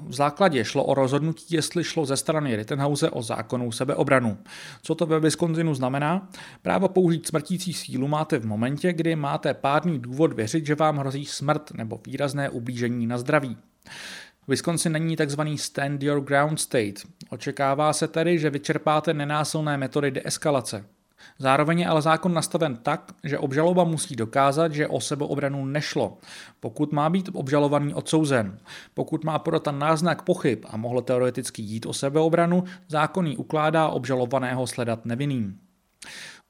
V 0.06 0.14
základě 0.14 0.64
šlo 0.64 0.84
o 0.84 0.94
rozhodnutí, 0.94 1.54
jestli 1.54 1.84
šlo 1.84 2.06
ze 2.06 2.16
strany 2.16 2.56
Rittenhouse 2.56 3.10
o 3.10 3.22
zákonnou 3.22 3.72
sebeobranu. 3.72 4.38
Co 4.82 4.94
to 4.94 5.06
ve 5.06 5.20
Wisconsinu 5.20 5.74
znamená? 5.74 6.28
Právo 6.62 6.88
použít 6.88 7.26
smrtící 7.26 7.72
sílu 7.72 8.08
máte 8.08 8.38
v 8.38 8.46
momentě, 8.46 8.92
kdy 8.92 9.16
máte 9.16 9.54
pádný 9.54 9.98
důvod 9.98 10.32
věřit, 10.32 10.66
že 10.66 10.74
vám 10.74 10.98
hrozí 10.98 11.26
smrt 11.26 11.70
nebo 11.74 12.00
výrazné 12.06 12.50
ublížení 12.50 13.06
na 13.06 13.18
zdraví. 13.18 13.56
Wisconsin 14.48 14.92
není 14.92 15.16
tzv. 15.16 15.40
stand 15.56 16.02
your 16.02 16.20
ground 16.20 16.60
state. 16.60 16.94
Očekává 17.30 17.92
se 17.92 18.08
tedy, 18.08 18.38
že 18.38 18.50
vyčerpáte 18.50 19.14
nenásilné 19.14 19.76
metody 19.76 20.10
deeskalace. 20.10 20.84
Zároveň 21.38 21.78
je 21.80 21.86
ale 21.86 22.02
zákon 22.02 22.34
nastaven 22.34 22.76
tak, 22.76 23.12
že 23.24 23.38
obžaloba 23.38 23.84
musí 23.84 24.16
dokázat, 24.16 24.72
že 24.72 24.88
o 24.88 25.00
sebeobranu 25.00 25.66
nešlo. 25.66 26.18
Pokud 26.60 26.92
má 26.92 27.10
být 27.10 27.30
obžalovaný 27.32 27.94
odsouzen, 27.94 28.58
pokud 28.94 29.24
má 29.24 29.38
podat 29.38 29.66
náznak 29.70 30.22
pochyb 30.22 30.64
a 30.68 30.76
mohlo 30.76 31.00
teoreticky 31.00 31.62
jít 31.62 31.86
o 31.86 31.92
sebeobranu, 31.92 32.64
zákon 32.88 33.34
ukládá 33.36 33.88
obžalovaného 33.88 34.66
sledat 34.66 35.06
nevinným. 35.06 35.58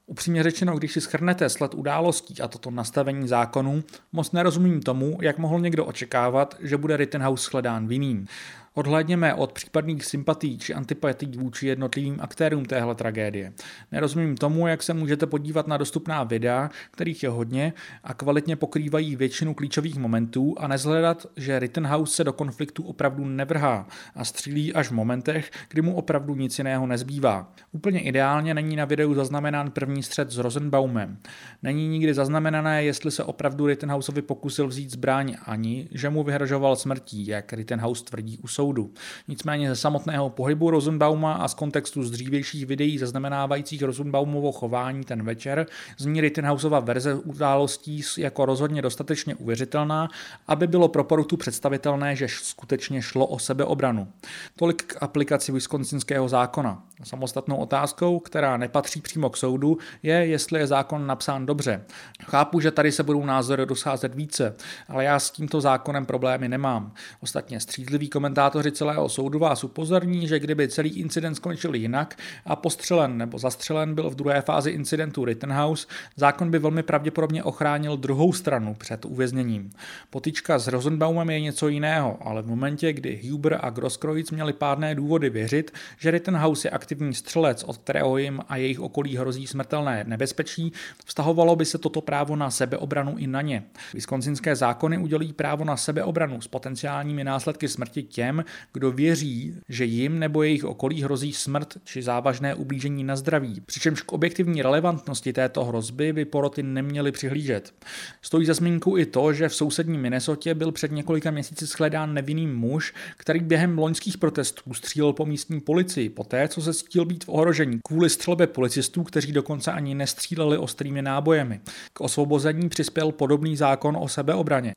Upřímně 0.05 0.43
řečeno, 0.43 0.77
když 0.77 0.93
si 0.93 1.01
schrnete 1.01 1.49
sled 1.49 1.73
událostí 1.73 2.41
a 2.41 2.47
toto 2.47 2.71
nastavení 2.71 3.27
zákonů, 3.27 3.83
moc 4.11 4.31
nerozumím 4.31 4.81
tomu, 4.81 5.17
jak 5.21 5.37
mohl 5.37 5.59
někdo 5.59 5.85
očekávat, 5.85 6.55
že 6.59 6.77
bude 6.77 6.97
Rittenhouse 6.97 7.49
shledán 7.49 7.87
vinným. 7.87 8.27
Odhlédněme 8.73 9.33
od 9.33 9.51
případných 9.51 10.05
sympatí 10.05 10.57
či 10.57 10.73
antipatí 10.73 11.31
vůči 11.37 11.67
jednotlivým 11.67 12.17
aktérům 12.19 12.65
téhle 12.65 12.95
tragédie. 12.95 13.53
Nerozumím 13.91 14.37
tomu, 14.37 14.67
jak 14.67 14.83
se 14.83 14.93
můžete 14.93 15.25
podívat 15.25 15.67
na 15.67 15.77
dostupná 15.77 16.23
videa, 16.23 16.69
kterých 16.91 17.23
je 17.23 17.29
hodně 17.29 17.73
a 18.03 18.13
kvalitně 18.13 18.55
pokrývají 18.55 19.15
většinu 19.15 19.53
klíčových 19.53 19.97
momentů 19.97 20.55
a 20.57 20.67
nezhledat, 20.67 21.25
že 21.35 21.59
Rittenhouse 21.59 22.15
se 22.15 22.23
do 22.23 22.33
konfliktu 22.33 22.83
opravdu 22.83 23.25
nevrhá 23.25 23.87
a 24.15 24.25
střílí 24.25 24.73
až 24.73 24.87
v 24.87 24.91
momentech, 24.91 25.51
kdy 25.69 25.81
mu 25.81 25.95
opravdu 25.95 26.35
nic 26.35 26.57
jiného 26.57 26.87
nezbývá. 26.87 27.53
Úplně 27.71 27.99
ideálně 27.99 28.53
není 28.53 28.75
na 28.75 28.85
videu 28.85 29.13
zaznamenán 29.13 29.71
první 29.71 30.03
střed 30.03 30.31
s 30.31 30.37
Rosenbaumem. 30.37 31.17
Není 31.63 31.87
nikdy 31.87 32.13
zaznamenané, 32.13 32.83
jestli 32.83 33.11
se 33.11 33.23
opravdu 33.23 33.67
Rittenhouseovi 33.67 34.21
pokusil 34.21 34.67
vzít 34.67 34.91
zbraň 34.91 35.35
ani, 35.45 35.87
že 35.91 36.09
mu 36.09 36.23
vyhrožoval 36.23 36.75
smrtí, 36.75 37.27
jak 37.27 37.53
Rittenhouse 37.53 38.05
tvrdí 38.05 38.37
u 38.37 38.47
soudu. 38.59 38.91
Nicméně 39.27 39.69
ze 39.69 39.75
samotného 39.75 40.29
pohybu 40.29 40.69
Rosenbauma 40.69 41.33
a 41.33 41.47
z 41.47 41.53
kontextu 41.53 42.03
z 42.03 42.11
dřívějších 42.11 42.65
videí 42.65 42.97
zaznamenávajících 42.97 43.83
Rosenbaumovo 43.83 44.51
chování 44.51 45.03
ten 45.03 45.23
večer 45.23 45.65
zní 45.97 46.21
Rittenhouseova 46.21 46.79
verze 46.79 47.13
událostí 47.15 48.01
jako 48.17 48.45
rozhodně 48.45 48.81
dostatečně 48.81 49.35
uvěřitelná, 49.35 50.09
aby 50.47 50.67
bylo 50.67 50.87
pro 50.87 51.03
porutu 51.03 51.37
představitelné, 51.37 52.15
že 52.15 52.27
skutečně 52.29 53.01
šlo 53.01 53.27
o 53.27 53.39
sebeobranu. 53.39 54.07
Tolik 54.55 54.83
k 54.83 55.03
aplikaci 55.03 55.51
Wisconsinského 55.51 56.29
zákona. 56.29 56.88
Samostatnou 57.03 57.55
otázkou, 57.55 58.19
která 58.19 58.57
nepatří 58.57 59.01
přímo 59.01 59.29
k 59.29 59.37
soudu, 59.37 59.77
je, 60.03 60.13
jestli 60.13 60.59
je 60.59 60.67
zákon 60.67 61.07
napsán 61.07 61.45
dobře. 61.45 61.81
Chápu, 62.23 62.59
že 62.59 62.71
tady 62.71 62.91
se 62.91 63.03
budou 63.03 63.25
názory 63.25 63.65
doscházet 63.65 64.15
více, 64.15 64.55
ale 64.87 65.03
já 65.03 65.19
s 65.19 65.31
tímto 65.31 65.61
zákonem 65.61 66.05
problémy 66.05 66.49
nemám. 66.49 66.91
Ostatně 67.21 67.59
střízliví 67.59 68.09
komentátoři 68.09 68.71
celého 68.71 69.09
soudu 69.09 69.39
vás 69.39 69.63
upozorní, 69.63 70.27
že 70.27 70.39
kdyby 70.39 70.67
celý 70.67 70.89
incident 70.89 71.35
skončil 71.35 71.75
jinak 71.75 72.19
a 72.45 72.55
postřelen 72.55 73.17
nebo 73.17 73.37
zastřelen 73.37 73.95
byl 73.95 74.09
v 74.09 74.15
druhé 74.15 74.41
fázi 74.41 74.69
incidentu 74.71 75.25
Rittenhouse, 75.25 75.87
zákon 76.15 76.51
by 76.51 76.59
velmi 76.59 76.83
pravděpodobně 76.83 77.43
ochránil 77.43 77.97
druhou 77.97 78.33
stranu 78.33 78.73
před 78.73 79.05
uvězněním. 79.05 79.69
Potička 80.09 80.59
s 80.59 80.67
Rosenbaumem 80.67 81.29
je 81.29 81.39
něco 81.39 81.67
jiného, 81.67 82.17
ale 82.21 82.41
v 82.41 82.47
momentě, 82.47 82.93
kdy 82.93 83.29
Huber 83.29 83.59
a 83.61 83.69
Grosskreutz 83.69 84.31
měli 84.31 84.53
pádné 84.53 84.95
důvody 84.95 85.29
věřit, 85.29 85.71
že 85.97 86.11
Rittenhouse 86.11 86.67
je 86.67 86.71
aktivní 86.71 86.88
střelec, 87.11 87.63
od 87.63 87.77
kterého 87.77 88.17
jim 88.17 88.41
a 88.47 88.57
jejich 88.57 88.79
okolí 88.79 89.17
hrozí 89.17 89.47
smrtelné 89.47 90.03
nebezpečí, 90.07 90.73
vztahovalo 91.05 91.55
by 91.55 91.65
se 91.65 91.77
toto 91.77 92.01
právo 92.01 92.35
na 92.35 92.51
sebeobranu 92.51 93.17
i 93.17 93.27
na 93.27 93.41
ně. 93.41 93.63
Wisconsinské 93.93 94.55
zákony 94.55 94.97
udělí 94.97 95.33
právo 95.33 95.65
na 95.65 95.77
sebeobranu 95.77 96.41
s 96.41 96.47
potenciálními 96.47 97.23
následky 97.23 97.67
smrti 97.67 98.03
těm, 98.03 98.45
kdo 98.73 98.91
věří, 98.91 99.55
že 99.69 99.85
jim 99.85 100.19
nebo 100.19 100.43
jejich 100.43 100.65
okolí 100.65 101.03
hrozí 101.03 101.33
smrt 101.33 101.77
či 101.83 102.01
závažné 102.01 102.55
ublížení 102.55 103.03
na 103.03 103.15
zdraví. 103.15 103.61
Přičemž 103.65 104.01
k 104.01 104.13
objektivní 104.13 104.61
relevantnosti 104.61 105.33
této 105.33 105.65
hrozby 105.65 106.13
by 106.13 106.25
poroty 106.25 106.63
neměly 106.63 107.11
přihlížet. 107.11 107.73
Stojí 108.21 108.45
za 108.45 108.53
zmínku 108.53 108.97
i 108.97 109.05
to, 109.05 109.33
že 109.33 109.49
v 109.49 109.55
sousední 109.55 109.97
Minnesotě 109.97 110.55
byl 110.55 110.71
před 110.71 110.91
několika 110.91 111.31
měsíci 111.31 111.65
shledán 111.65 112.13
nevinný 112.13 112.47
muž, 112.47 112.93
který 113.17 113.39
během 113.39 113.77
loňských 113.77 114.17
protestů 114.17 114.73
střílel 114.73 115.13
po 115.13 115.25
místní 115.25 115.59
policii, 115.59 116.09
poté 116.09 116.47
co 116.47 116.61
se 116.61 116.73
cítil 116.83 117.05
být 117.05 117.23
v 117.23 117.29
ohrožení 117.29 117.79
kvůli 117.87 118.09
střelbě 118.09 118.47
policistů, 118.47 119.03
kteří 119.03 119.31
dokonce 119.31 119.71
ani 119.71 119.95
nestříleli 119.95 120.57
ostrými 120.57 121.01
nábojemi. 121.01 121.59
K 121.93 122.01
osvobození 122.01 122.69
přispěl 122.69 123.11
podobný 123.11 123.57
zákon 123.57 123.97
o 123.99 124.07
sebeobraně. 124.07 124.73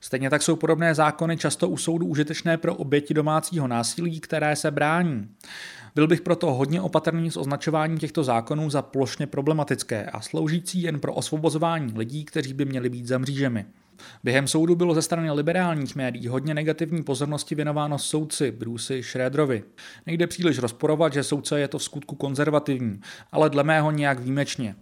Stejně 0.00 0.30
tak 0.30 0.42
jsou 0.42 0.56
podobné 0.56 0.94
zákony 0.94 1.36
často 1.36 1.68
u 1.68 1.76
soudu 1.76 2.06
užitečné 2.06 2.56
pro 2.56 2.74
oběti 2.74 3.14
domácího 3.14 3.68
násilí, 3.68 4.20
které 4.20 4.56
se 4.56 4.70
brání. 4.70 5.28
Byl 5.94 6.06
bych 6.06 6.20
proto 6.20 6.54
hodně 6.54 6.80
opatrný 6.80 7.30
s 7.30 7.36
označováním 7.36 7.98
těchto 7.98 8.24
zákonů 8.24 8.70
za 8.70 8.82
plošně 8.82 9.26
problematické 9.26 10.04
a 10.04 10.20
sloužící 10.20 10.82
jen 10.82 11.00
pro 11.00 11.14
osvobozování 11.14 11.92
lidí, 11.96 12.24
kteří 12.24 12.54
by 12.54 12.64
měli 12.64 12.88
být 12.88 13.06
za 13.06 13.18
mřížemi. 13.18 13.64
Během 14.24 14.48
soudu 14.48 14.76
bylo 14.76 14.94
ze 14.94 15.02
strany 15.02 15.30
liberálních 15.30 15.96
médií 15.96 16.28
hodně 16.28 16.54
negativní 16.54 17.02
pozornosti 17.02 17.54
věnováno 17.54 17.98
soudci 17.98 18.50
Brucey 18.50 19.02
Schroederovi. 19.02 19.62
Nejde 20.06 20.26
příliš 20.26 20.58
rozporovat, 20.58 21.12
že 21.12 21.22
soudce 21.22 21.60
je 21.60 21.68
to 21.68 21.78
v 21.78 21.82
skutku 21.82 22.14
konzervativní, 22.14 23.00
ale 23.32 23.50
dle 23.50 23.62
mého 23.64 23.90
nějak 23.90 24.20
výjimečně. 24.20 24.74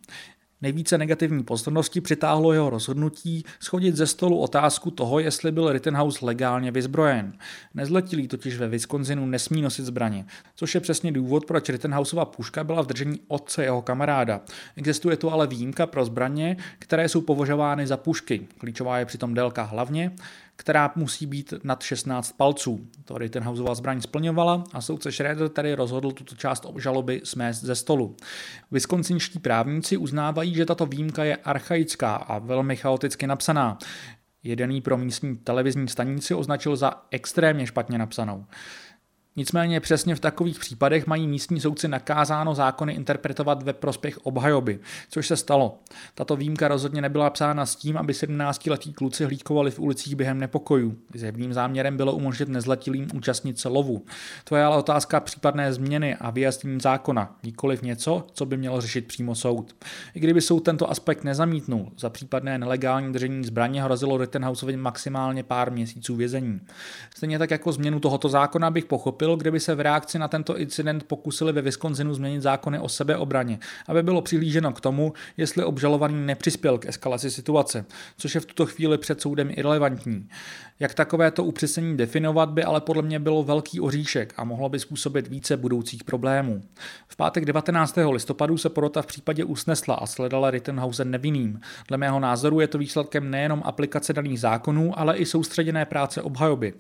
Nejvíce 0.65 0.99
negativní 0.99 1.43
pozornosti 1.45 2.01
přitáhlo 2.01 2.53
jeho 2.53 2.71
rozhodnutí 2.71 3.45
schodit 3.61 3.97
ze 3.97 4.07
stolu 4.07 4.39
otázku 4.39 4.91
toho, 4.91 5.19
jestli 5.19 5.53
byl 5.53 5.73
Rittenhouse 5.73 6.27
legálně 6.27 6.71
vyzbrojen. 6.71 7.33
Nezletilý 7.75 8.29
totiž 8.29 8.59
ve 8.59 8.69
Wisconsinu 8.69 9.27
nesmí 9.27 9.63
nosit 9.63 9.85
zbraně, 9.85 10.27
což 10.57 10.75
je 10.75 10.81
přesně 10.81 11.13
důvod, 11.13 11.45
proč 11.47 11.69
Rittenhouseova 11.69 12.25
puška 12.25 12.65
byla 12.65 12.83
v 12.83 12.87
držení 12.87 13.21
otce 13.29 13.65
jeho 13.65 13.83
kamaráda. 13.83 14.41
Existuje 14.77 15.17
tu 15.17 15.31
ale 15.31 15.47
výjimka 15.47 15.87
pro 15.87 16.05
zbraně, 16.05 16.57
které 16.79 17.09
jsou 17.09 17.21
považovány 17.21 17.87
za 17.87 17.97
pušky. 17.97 18.47
Klíčová 18.59 18.99
je 18.99 19.07
přitom 19.07 19.35
délka 19.35 19.63
hlavně, 19.63 20.13
která 20.57 20.93
musí 20.97 21.27
být 21.27 21.55
nad 21.65 21.83
16 21.83 22.33
palců. 22.33 22.89
To 23.05 23.19
Rittenhouseova 23.19 23.75
zbraň 23.75 24.01
splňovala 24.01 24.65
a 24.73 24.81
soudce 24.81 25.13
Schroeder 25.13 25.49
tedy 25.49 25.75
rozhodl 25.75 26.13
tuto 26.13 26.35
část 26.35 26.65
obžaloby 26.65 27.21
smést 27.25 27.65
ze 27.65 27.75
stolu. 27.75 28.17
Wisconsinští 28.71 29.39
právníci 29.39 29.97
uznávají, 29.97 30.55
že 30.55 30.67
tato 30.67 30.87
výjimka 30.87 31.25
je 31.25 31.37
archaická 31.37 32.15
a 32.15 32.39
velmi 32.39 32.77
chaoticky 32.77 33.27
napsaná. 33.27 33.79
Jeden 34.43 34.83
pro 34.83 34.97
místní 34.99 35.37
televizní 35.37 35.89
stanici 35.89 36.35
označil 36.35 36.77
za 36.77 37.07
extrémně 37.11 37.67
špatně 37.67 37.99
napsanou. 37.99 38.47
Nicméně 39.37 39.81
přesně 39.81 40.15
v 40.15 40.21
takových 40.21 40.59
případech 40.59 41.07
mají 41.07 41.29
místní 41.29 41.61
soudci 41.61 41.89
nakázáno 41.89 42.55
zákony 42.55 42.93
interpretovat 42.93 43.63
ve 43.63 43.73
prospěch 43.73 44.19
obhajoby, 44.19 44.79
což 45.09 45.27
se 45.27 45.37
stalo. 45.37 45.79
Tato 46.15 46.37
výjimka 46.37 46.69
rozhodně 46.69 47.03
nebyla 47.03 47.31
psána 47.31 47.67
s 47.67 47.77
tím, 47.77 47.97
aby 47.97 48.13
17-letí 48.13 48.93
kluci 48.93 49.25
hlídkovali 49.25 49.71
v 49.71 49.79
ulicích 49.79 50.17
během 50.17 50.39
nepokojů. 50.39 50.97
Zjevným 51.15 51.53
záměrem 51.53 51.97
bylo 51.97 52.13
umožnit 52.13 52.49
nezletilým 52.49 53.09
účastnit 53.15 53.59
se 53.59 53.69
lovu. 53.69 54.05
To 54.45 54.57
je 54.57 54.65
ale 54.65 54.77
otázka 54.77 55.21
případné 55.21 55.73
změny 55.73 56.17
a 56.17 56.31
vyjasnění 56.31 56.81
zákona, 56.81 57.37
nikoliv 57.43 57.83
něco, 57.83 58.27
co 58.33 58.47
by 58.47 58.57
mělo 58.57 58.81
řešit 58.81 59.07
přímo 59.07 59.35
soud. 59.35 59.77
I 60.15 60.21
kdyby 60.21 60.41
soud 60.41 60.61
tento 60.61 60.91
aspekt 60.91 61.25
nezamítnul, 61.25 61.93
za 61.99 62.11
případné 62.11 62.59
nelegální 62.59 63.13
držení 63.13 63.45
zbraně 63.45 63.83
hrozilo 63.83 64.19
Rittenhouseovi 64.19 64.77
maximálně 64.77 65.43
pár 65.43 65.73
měsíců 65.73 66.17
vězení. 66.17 66.61
Stejně 67.17 67.39
tak 67.39 67.51
jako 67.51 67.73
změnu 67.73 68.01
tohoto 68.01 68.29
zákona 68.29 68.71
bych 68.71 68.85
pochopil, 69.25 69.37
kdyby 69.37 69.61
se 69.61 69.75
v 69.75 69.81
reakci 69.81 70.19
na 70.19 70.29
tento 70.29 70.59
incident 70.59 71.05
pokusili 71.05 71.53
ve 71.53 71.63
Wisconsinu 71.63 72.15
změnit 72.15 72.43
zákony 72.43 72.79
o 72.79 72.89
sebeobraně, 72.89 73.59
aby 73.89 74.03
bylo 74.03 74.23
přihlíženo 74.23 74.73
k 74.73 74.81
tomu, 74.81 75.13
jestli 75.37 75.65
obžalovaný 75.65 76.27
nepřispěl 76.27 76.79
k 76.79 76.87
eskalaci 76.87 77.31
situace, 77.31 77.85
což 78.17 78.35
je 78.35 78.41
v 78.41 78.47
tuto 78.47 78.67
chvíli 78.67 78.99
před 78.99 79.21
soudem 79.21 79.51
irrelevantní. 79.51 80.29
Jak 80.81 80.95
takovéto 80.95 81.45
upřesnění 81.45 81.97
definovat 81.97 82.51
by 82.51 82.65
ale 82.65 82.81
podle 82.81 83.03
mě 83.03 83.19
bylo 83.19 83.43
velký 83.43 83.81
oříšek 83.81 84.35
a 84.37 84.45
mohlo 84.45 84.69
by 84.69 84.79
způsobit 84.79 85.29
více 85.29 85.57
budoucích 85.57 86.05
problémů. 86.05 86.63
V 87.09 87.17
pátek 87.17 87.45
19. 87.45 87.99
listopadu 88.11 88.59
se 88.59 88.69
porota 88.69 89.03
v 89.03 89.07
případě 89.07 89.45
usnesla 89.45 89.95
a 89.95 90.07
sledala 90.07 90.51
Rittenhausen 90.51 91.11
nevinným. 91.11 91.61
Dle 91.89 91.99
mého 91.99 92.21
názoru 92.21 92.61
je 92.61 92.67
to 92.67 92.79
výsledkem 92.79 93.31
nejenom 93.31 93.63
aplikace 93.65 94.13
daných 94.13 94.41
zákonů, 94.41 94.99
ale 94.99 95.17
i 95.17 95.27
soustředěné 95.27 95.85
práce 95.85 96.23
obhajoby. 96.23 96.73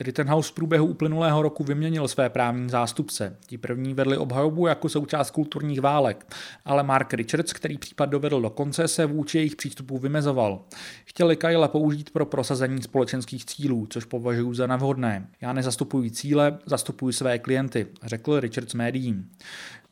Rittenhouse 0.00 0.50
v 0.50 0.54
průběhu 0.54 0.86
uplynulého 0.86 1.42
roku 1.42 1.64
vyměnil 1.64 1.91
své 2.08 2.30
právní 2.30 2.70
zástupce. 2.70 3.36
Ti 3.46 3.58
první 3.58 3.94
vedli 3.94 4.16
obhajobu 4.16 4.66
jako 4.66 4.88
součást 4.88 5.30
kulturních 5.30 5.80
válek, 5.80 6.26
ale 6.64 6.82
Mark 6.82 7.14
Richards, 7.14 7.52
který 7.52 7.78
případ 7.78 8.06
dovedl 8.06 8.40
do 8.40 8.50
konce, 8.50 8.88
se 8.88 9.06
vůči 9.06 9.38
jejich 9.38 9.56
přístupu 9.56 9.98
vymezoval. 9.98 10.64
Chtěli 11.04 11.36
Kyle 11.36 11.68
použít 11.68 12.10
pro 12.10 12.26
prosazení 12.26 12.82
společenských 12.82 13.44
cílů, 13.44 13.86
což 13.90 14.04
považuji 14.04 14.54
za 14.54 14.66
nevhodné. 14.66 15.28
Já 15.40 15.52
nezastupuji 15.52 16.10
cíle, 16.10 16.58
zastupuji 16.66 17.12
své 17.12 17.38
klienty, 17.38 17.86
řekl 18.02 18.40
Richards 18.40 18.74
médiím. 18.74 19.30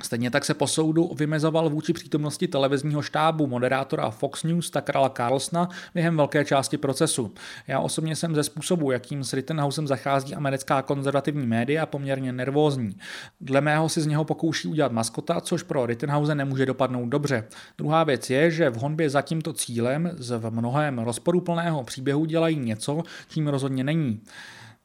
Stejně 0.04 0.30
tak 0.30 0.44
se 0.44 0.54
po 0.54 0.66
soudu 0.66 1.10
vymezoval 1.14 1.70
vůči 1.70 1.92
přítomnosti 1.92 2.48
televizního 2.48 3.02
štábu 3.02 3.46
moderátora 3.46 4.10
Fox 4.10 4.44
News 4.44 4.70
Tuckera 4.70 5.08
Carlsona 5.08 5.68
během 5.94 6.16
velké 6.16 6.44
části 6.44 6.78
procesu. 6.78 7.34
Já 7.66 7.80
osobně 7.80 8.16
jsem 8.16 8.34
ze 8.34 8.42
způsobu, 8.42 8.90
jakým 8.90 9.24
s 9.24 9.32
Rittenhousem 9.32 9.86
zachází 9.86 10.34
americká 10.34 10.82
konzervativní 10.82 11.46
média, 11.46 11.86
poměrně 11.86 12.32
nervózní. 12.32 12.96
Dle 13.40 13.60
mého 13.60 13.88
si 13.88 14.00
z 14.00 14.06
něho 14.06 14.24
pokouší 14.24 14.68
udělat 14.68 14.92
maskota, 14.92 15.40
což 15.40 15.62
pro 15.62 15.86
Rittenhouse 15.86 16.34
nemůže 16.34 16.66
dopadnout 16.66 17.08
dobře. 17.08 17.44
Druhá 17.78 18.04
věc 18.04 18.30
je, 18.30 18.50
že 18.50 18.70
v 18.70 18.76
honbě 18.76 19.10
za 19.10 19.22
tímto 19.22 19.52
cílem 19.52 20.10
z 20.16 20.38
v 20.38 20.50
mnohem 20.50 20.98
rozporuplného 20.98 21.84
příběhu 21.84 22.24
dělají 22.24 22.58
něco, 22.58 23.02
čím 23.28 23.48
rozhodně 23.48 23.84
není. 23.84 24.20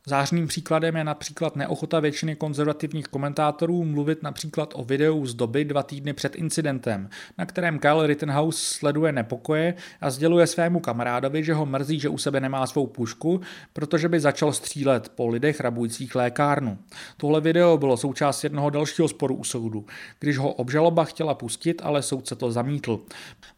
Zářným 0.08 0.48
příkladem 0.48 0.96
je 0.96 1.04
například 1.04 1.56
neochota 1.56 2.00
většiny 2.00 2.36
konzervativních 2.36 3.08
komentátorů 3.08 3.84
mluvit 3.84 4.24
například 4.24 4.74
o 4.76 4.84
videu 4.84 5.26
z 5.26 5.34
doby 5.34 5.66
dva 5.66 5.84
týdny 5.84 6.14
před 6.14 6.36
incidentem, 6.36 7.10
na 7.38 7.46
kterém 7.46 7.80
Kyle 7.80 8.08
Rittenhouse 8.08 8.60
sleduje 8.78 9.12
nepokoje 9.12 9.74
a 10.02 10.10
sděluje 10.10 10.48
svému 10.48 10.80
kamarádovi, 10.80 11.44
že 11.44 11.54
ho 11.54 11.66
mrzí, 11.66 12.00
že 12.00 12.10
u 12.10 12.18
sebe 12.18 12.40
nemá 12.40 12.68
svou 12.68 12.88
pušku, 12.88 13.42
protože 13.74 14.10
by 14.10 14.20
začal 14.20 14.54
střílet 14.54 15.10
po 15.10 15.28
lidech 15.28 15.60
rabujících 15.60 16.16
lékárnu. 16.16 16.78
Tohle 17.18 17.42
video 17.42 17.78
bylo 17.78 17.98
součást 17.98 18.44
jednoho 18.44 18.70
dalšího 18.70 19.08
sporu 19.08 19.36
u 19.36 19.44
soudu, 19.44 19.86
když 20.20 20.38
ho 20.38 20.54
obžaloba 20.54 21.04
chtěla 21.04 21.34
pustit, 21.34 21.82
ale 21.84 22.02
soudce 22.02 22.36
to 22.36 22.52
zamítl. 22.52 23.00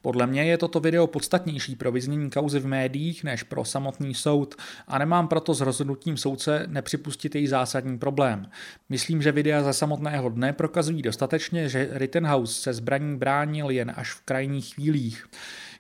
Podle 0.02 0.28
mě 0.28 0.46
je 0.46 0.58
toto 0.58 0.80
video 0.80 1.08
podstatnější 1.08 1.76
pro 1.76 1.92
vyznění 1.92 2.30
kauzy 2.30 2.60
v 2.60 2.68
médiích 2.68 3.24
než 3.24 3.44
pro 3.44 3.66
samotný 3.66 4.14
soud 4.14 4.56
a 4.88 4.98
nemám 4.98 5.28
proto 5.28 5.54
s 5.54 5.62
rozhodnutím 5.62 6.18
soud 6.18 6.37
soudce 6.38 6.68
nepřipustit 6.68 7.36
její 7.36 7.48
zásadní 7.48 7.98
problém. 7.98 8.50
Myslím, 8.90 9.22
že 9.22 9.32
videa 9.32 9.64
za 9.64 9.74
samotného 9.74 10.30
dne 10.30 10.54
prokazují 10.54 11.02
dostatečně, 11.02 11.70
že 11.70 11.90
Rittenhouse 11.92 12.62
se 12.62 12.74
zbraní 12.74 13.18
bránil 13.18 13.70
jen 13.70 13.94
až 13.96 14.12
v 14.12 14.22
krajních 14.22 14.74
chvílích. 14.74 15.26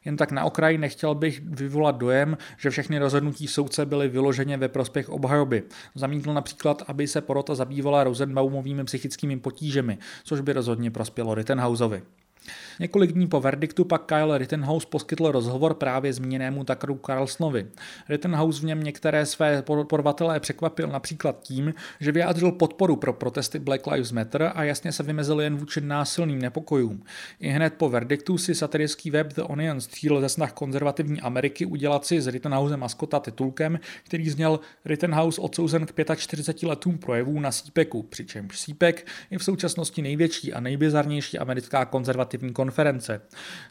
Jen 0.05 0.17
tak 0.17 0.31
na 0.31 0.45
okraj 0.45 0.77
nechtěl 0.77 1.15
bych 1.15 1.41
vyvolat 1.41 1.97
dojem, 1.97 2.37
že 2.57 2.69
všechny 2.69 2.99
rozhodnutí 2.99 3.47
soudce 3.47 3.85
byly 3.85 4.07
vyloženě 4.07 4.57
ve 4.57 4.67
prospěch 4.67 5.09
obhajoby. 5.09 5.63
Zamítl 5.95 6.33
například, 6.33 6.83
aby 6.87 7.07
se 7.07 7.21
porota 7.21 7.55
zabývala 7.55 8.03
Rosenbaumovými 8.03 8.83
psychickými 8.83 9.39
potížemi, 9.39 9.97
což 10.23 10.41
by 10.41 10.53
rozhodně 10.53 10.91
prospělo 10.91 11.35
Rittenhouseovi. 11.35 12.01
Několik 12.79 13.11
dní 13.11 13.27
po 13.27 13.39
verdiktu 13.39 13.85
pak 13.85 14.05
Kyle 14.05 14.37
Rittenhouse 14.37 14.87
poskytl 14.89 15.31
rozhovor 15.31 15.73
právě 15.73 16.13
zmíněnému 16.13 16.63
Tuckeru 16.63 16.99
Carlsonovi. 17.05 17.67
Rittenhouse 18.09 18.61
v 18.61 18.63
něm 18.63 18.83
některé 18.83 19.25
své 19.25 19.61
podporovatelé 19.61 20.39
překvapil 20.39 20.87
například 20.87 21.39
tím, 21.41 21.73
že 21.99 22.11
vyjádřil 22.11 22.51
podporu 22.51 22.95
pro 22.95 23.13
protesty 23.13 23.59
Black 23.59 23.87
Lives 23.87 24.11
Matter 24.11 24.51
a 24.55 24.63
jasně 24.63 24.91
se 24.91 25.03
vymezil 25.03 25.41
jen 25.41 25.57
vůči 25.57 25.81
násilným 25.81 26.41
nepokojům. 26.41 27.03
I 27.39 27.49
hned 27.49 27.73
po 27.73 27.89
verdiktu 27.89 28.37
si 28.37 28.55
satirický 28.55 29.11
web 29.11 29.33
The 29.33 29.41
Onion 29.41 29.81
stříl 29.81 30.21
ze 30.21 30.29
snah 30.29 30.53
konzervativní 30.53 31.21
Ameriky 31.21 31.65
udělat 31.65 32.05
si 32.05 32.21
s 32.21 32.27
Rittenhousem 32.27 32.79
maskota 32.79 33.19
titulkem, 33.19 33.79
který 34.03 34.29
zněl 34.29 34.59
Rittenhouse 34.85 35.41
odsouzen 35.41 35.85
k 35.85 36.15
45 36.15 36.67
letům 36.67 36.97
projevů 36.97 37.39
na 37.39 37.51
sípeku, 37.51 38.03
přičemž 38.03 38.59
sípek 38.59 39.07
je 39.31 39.37
v 39.37 39.43
současnosti 39.43 40.01
největší 40.01 40.53
a 40.53 40.59
nejbizarnější 40.59 41.39
americká 41.39 41.85
konzervativní 41.85 42.36
konference. 42.53 43.21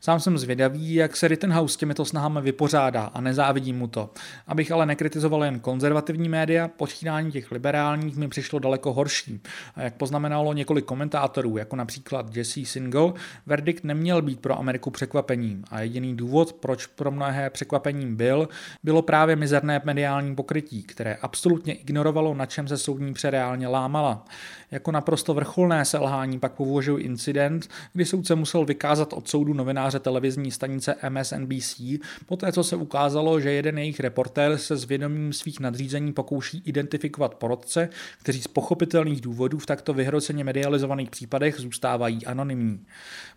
Sám 0.00 0.20
jsem 0.20 0.38
zvědavý, 0.38 0.94
jak 0.94 1.16
se 1.16 1.28
Rittenhouse 1.28 1.74
s 1.74 1.76
těmito 1.76 2.04
snahami 2.04 2.40
vypořádá 2.40 3.04
a 3.04 3.20
nezávidím 3.20 3.78
mu 3.78 3.86
to. 3.86 4.10
Abych 4.46 4.72
ale 4.72 4.86
nekritizoval 4.86 5.44
jen 5.44 5.60
konzervativní 5.60 6.28
média, 6.28 6.68
počítání 6.68 7.32
těch 7.32 7.52
liberálních 7.52 8.16
mi 8.16 8.28
přišlo 8.28 8.58
daleko 8.58 8.92
horší. 8.92 9.40
A 9.74 9.82
jak 9.82 9.94
poznamenalo 9.94 10.52
několik 10.52 10.84
komentátorů, 10.84 11.56
jako 11.56 11.76
například 11.76 12.36
Jesse 12.36 12.64
Single, 12.64 13.12
verdikt 13.46 13.84
neměl 13.84 14.22
být 14.22 14.40
pro 14.40 14.58
Ameriku 14.58 14.90
překvapením 14.90 15.64
a 15.70 15.80
jediný 15.80 16.16
důvod, 16.16 16.52
proč 16.52 16.86
pro 16.86 17.10
mnohé 17.10 17.50
překvapením 17.50 18.16
byl, 18.16 18.48
bylo 18.82 19.02
právě 19.02 19.36
mizerné 19.36 19.80
mediální 19.84 20.34
pokrytí, 20.34 20.82
které 20.82 21.14
absolutně 21.14 21.74
ignorovalo, 21.74 22.34
na 22.34 22.46
čem 22.46 22.68
se 22.68 22.78
soudní 22.78 23.14
pře 23.14 23.30
reálně 23.30 23.68
lámala. 23.68 24.24
Jako 24.70 24.92
naprosto 24.92 25.34
vrcholné 25.34 25.84
selhání 25.84 26.38
pak 26.38 26.52
považuji 26.52 26.96
incident, 26.96 27.68
kdy 27.92 28.04
soudce 28.04 28.34
musel 28.34 28.64
vykázat 28.64 29.12
od 29.12 29.28
soudu 29.28 29.54
novináře 29.54 29.98
televizní 29.98 30.50
stanice 30.50 30.94
MSNBC, 31.08 31.80
poté 32.26 32.52
co 32.52 32.64
se 32.64 32.76
ukázalo, 32.76 33.40
že 33.40 33.50
jeden 33.50 33.78
jejich 33.78 34.00
reportér 34.00 34.58
se 34.58 34.76
s 34.76 34.84
vědomím 34.84 35.32
svých 35.32 35.60
nadřízení 35.60 36.12
pokouší 36.12 36.62
identifikovat 36.64 37.34
porodce, 37.34 37.88
kteří 38.18 38.42
z 38.42 38.48
pochopitelných 38.48 39.20
důvodů 39.20 39.58
v 39.58 39.66
takto 39.66 39.94
vyhroceně 39.94 40.44
medializovaných 40.44 41.10
případech 41.10 41.54
zůstávají 41.58 42.26
anonymní. 42.26 42.86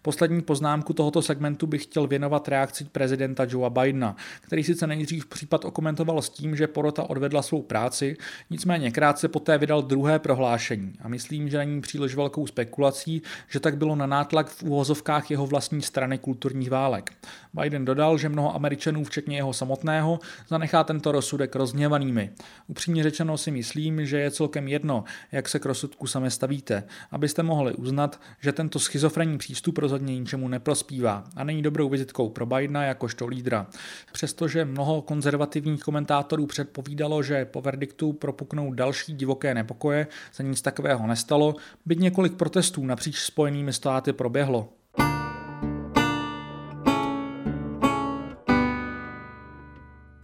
Poslední 0.01 0.41
poznámku 0.41 0.93
tohoto 0.93 1.21
segmentu 1.21 1.67
bych 1.67 1.83
chtěl 1.83 2.07
věnovat 2.07 2.47
reakci 2.47 2.85
prezidenta 2.85 3.45
Joea 3.49 3.69
Bidena, 3.69 4.15
který 4.41 4.63
sice 4.63 4.87
nejdřív 4.87 5.25
případ 5.25 5.65
okomentoval 5.65 6.21
s 6.21 6.29
tím, 6.29 6.55
že 6.55 6.67
porota 6.67 7.03
odvedla 7.03 7.41
svou 7.41 7.61
práci, 7.61 8.17
nicméně 8.49 8.91
krátce 8.91 9.27
poté 9.27 9.57
vydal 9.57 9.81
druhé 9.81 10.19
prohlášení 10.19 10.93
a 11.01 11.07
myslím, 11.19 11.49
že 11.49 11.57
není 11.57 11.81
příliš 11.81 12.15
velkou 12.15 12.47
spekulací, 12.47 13.21
že 13.49 13.59
tak 13.59 13.77
bylo 13.77 13.95
na 13.95 14.05
nátlak 14.05 14.49
v 14.49 14.63
úvozovkách 14.63 15.31
jeho 15.31 15.47
vlastní 15.47 15.81
strany 15.81 16.17
kulturních 16.17 16.69
válek. 16.69 17.13
Biden 17.53 17.85
dodal, 17.85 18.17
že 18.17 18.29
mnoho 18.29 18.55
Američanů, 18.55 19.03
včetně 19.03 19.35
jeho 19.37 19.53
samotného, 19.53 20.19
zanechá 20.47 20.83
tento 20.83 21.11
rozsudek 21.11 21.55
rozněvanými. 21.55 22.29
Upřímně 22.67 23.03
řečeno 23.03 23.37
si 23.37 23.51
myslím, 23.51 24.05
že 24.05 24.19
je 24.19 24.31
celkem 24.31 24.67
jedno, 24.67 25.03
jak 25.31 25.49
se 25.49 25.59
k 25.59 25.65
rozsudku 25.65 26.07
sami 26.07 26.31
stavíte, 26.31 26.83
abyste 27.11 27.43
mohli 27.43 27.73
uznat, 27.73 28.21
že 28.39 28.51
tento 28.51 28.79
schizofrenní 28.79 29.37
přístup 29.37 29.77
rozhodně 29.77 30.19
ničemu 30.19 30.47
neprospívá 30.47 31.23
a 31.35 31.43
není 31.43 31.61
dobrou 31.61 31.89
vizitkou 31.89 32.29
pro 32.29 32.45
Bidena 32.45 32.83
jakožto 32.83 33.27
lídra. 33.27 33.67
Přestože 34.11 34.65
mnoho 34.65 35.01
konzervativních 35.01 35.83
komentátorů 35.83 36.45
předpovídalo, 36.45 37.23
že 37.23 37.45
po 37.45 37.61
verdiktu 37.61 38.13
propuknou 38.13 38.73
další 38.73 39.13
divoké 39.13 39.53
nepokoje, 39.53 40.07
se 40.31 40.43
nic 40.43 40.61
takového 40.61 41.07
nestalo, 41.09 41.55
byť 41.85 41.99
několik 41.99 42.33
protestů 42.33 42.85
napříč 42.85 43.17
spojenými 43.17 43.73
státy 43.73 44.13
proběhlo. 44.13 44.69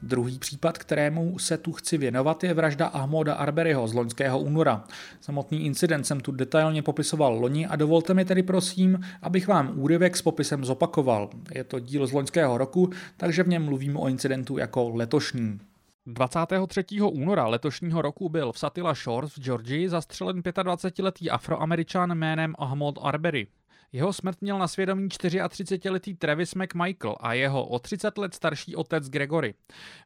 Druhý 0.06 0.40
případ, 0.40 0.78
kterému 0.78 1.40
se 1.40 1.58
tu 1.58 1.72
chci 1.72 1.98
věnovat, 1.98 2.44
je 2.44 2.54
vražda 2.54 2.86
Ahmoda 2.86 3.34
Arberyho 3.34 3.88
z 3.88 3.94
loňského 3.94 4.40
února. 4.40 4.84
Samotný 5.22 5.66
incident 5.66 6.08
jsem 6.08 6.20
tu 6.20 6.32
detailně 6.32 6.82
popisoval 6.82 7.34
loni 7.34 7.68
a 7.68 7.76
dovolte 7.76 8.14
mi 8.14 8.26
tedy 8.26 8.44
prosím, 8.44 9.00
abych 9.22 9.48
vám 9.48 9.72
úryvek 9.76 10.18
s 10.18 10.22
popisem 10.22 10.66
zopakoval. 10.66 11.30
Je 11.56 11.64
to 11.64 11.80
díl 11.80 12.08
z 12.08 12.12
loňského 12.12 12.58
roku, 12.58 12.90
takže 13.18 13.44
v 13.44 13.48
něm 13.48 13.66
mluvím 13.66 13.98
o 13.98 14.08
incidentu 14.08 14.58
jako 14.58 14.90
letošní. 14.90 15.60
23. 16.08 16.86
února 17.02 17.48
letošního 17.48 18.02
roku 18.02 18.30
byl 18.30 18.52
v 18.52 18.60
Satilla 18.60 18.94
Shores 18.94 19.38
v 19.38 19.40
Georgii 19.40 19.90
zastřelen 19.90 20.42
25-letý 20.42 21.30
afroameričan 21.30 22.16
jménem 22.16 22.56
Ahmad 22.60 22.96
Arbery. 23.02 23.48
Jeho 23.92 24.14
smrt 24.14 24.42
měl 24.42 24.60
na 24.60 24.68
svědomí 24.68 25.08
34-letý 25.08 26.16
Travis 26.16 26.56
McMichael 26.56 27.16
a 27.20 27.34
jeho 27.34 27.66
o 27.66 27.80
30 27.80 28.18
let 28.18 28.34
starší 28.34 28.76
otec 28.76 29.10
Gregory. 29.10 29.54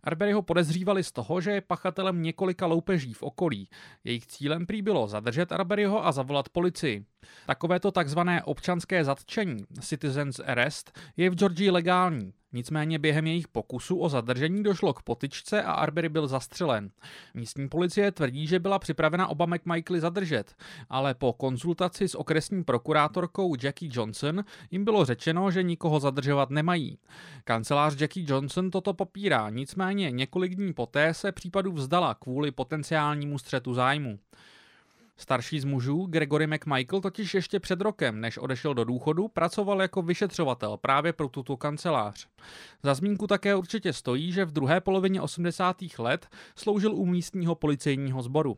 Arbery 0.03 0.31
ho 0.31 0.41
podezřívali 0.41 1.03
z 1.03 1.11
toho, 1.11 1.41
že 1.41 1.51
je 1.51 1.61
pachatelem 1.61 2.21
několika 2.21 2.65
loupeží 2.65 3.13
v 3.13 3.23
okolí. 3.23 3.69
Jejich 4.03 4.27
cílem 4.27 4.65
prý 4.65 4.81
bylo 4.81 5.07
zadržet 5.07 5.51
Arberyho 5.51 6.05
a 6.05 6.11
zavolat 6.11 6.49
policii. 6.49 7.05
Takovéto 7.45 7.91
takzvané 7.91 8.43
občanské 8.43 9.03
zatčení, 9.03 9.63
citizens 9.81 10.39
arrest, 10.39 10.99
je 11.17 11.29
v 11.29 11.35
Georgii 11.35 11.69
legální. 11.69 12.33
Nicméně 12.53 12.99
během 12.99 13.27
jejich 13.27 13.47
pokusu 13.47 13.99
o 13.99 14.09
zadržení 14.09 14.63
došlo 14.63 14.93
k 14.93 15.01
potyčce 15.01 15.63
a 15.63 15.71
Arbery 15.71 16.09
byl 16.09 16.27
zastřelen. 16.27 16.91
Místní 17.33 17.69
policie 17.69 18.11
tvrdí, 18.11 18.47
že 18.47 18.59
byla 18.59 18.79
připravena 18.79 19.27
oba 19.27 19.45
McMichaely 19.45 19.99
zadržet, 19.99 20.55
ale 20.89 21.13
po 21.13 21.33
konzultaci 21.33 22.07
s 22.07 22.15
okresní 22.15 22.63
prokurátorkou 22.63 23.55
Jackie 23.63 23.91
Johnson 23.93 24.43
jim 24.71 24.85
bylo 24.85 25.05
řečeno, 25.05 25.51
že 25.51 25.63
nikoho 25.63 25.99
zadržovat 25.99 26.49
nemají. 26.49 26.97
Kancelář 27.43 28.01
Jackie 28.01 28.25
Johnson 28.29 28.71
toto 28.71 28.93
popírá, 28.93 29.49
nicméně 29.49 30.11
několik 30.11 30.55
dní 30.55 30.73
poté 30.73 31.13
se 31.13 31.31
případu 31.31 31.71
vzdala 31.71 32.13
kvůli 32.13 32.51
potenciálnímu 32.51 33.37
střetu 33.37 33.73
zájmu. 33.73 34.19
Starší 35.19 35.59
z 35.59 35.65
mužů, 35.65 36.05
Gregory 36.05 36.47
McMichael, 36.47 37.01
totiž 37.01 37.33
ještě 37.33 37.59
před 37.59 37.81
rokem, 37.81 38.21
než 38.21 38.37
odešel 38.37 38.73
do 38.73 38.83
důchodu, 38.83 39.27
pracoval 39.27 39.81
jako 39.81 40.01
vyšetřovatel 40.01 40.77
právě 40.77 41.13
pro 41.13 41.29
tuto 41.29 41.57
kancelář. 41.57 42.27
Za 42.83 42.93
zmínku 42.93 43.27
také 43.27 43.55
určitě 43.55 43.93
stojí, 43.93 44.31
že 44.31 44.45
v 44.45 44.51
druhé 44.51 44.81
polovině 44.81 45.21
80. 45.21 45.77
let 45.97 46.27
sloužil 46.55 46.95
u 46.95 47.05
místního 47.05 47.55
policejního 47.55 48.21
sboru. 48.21 48.57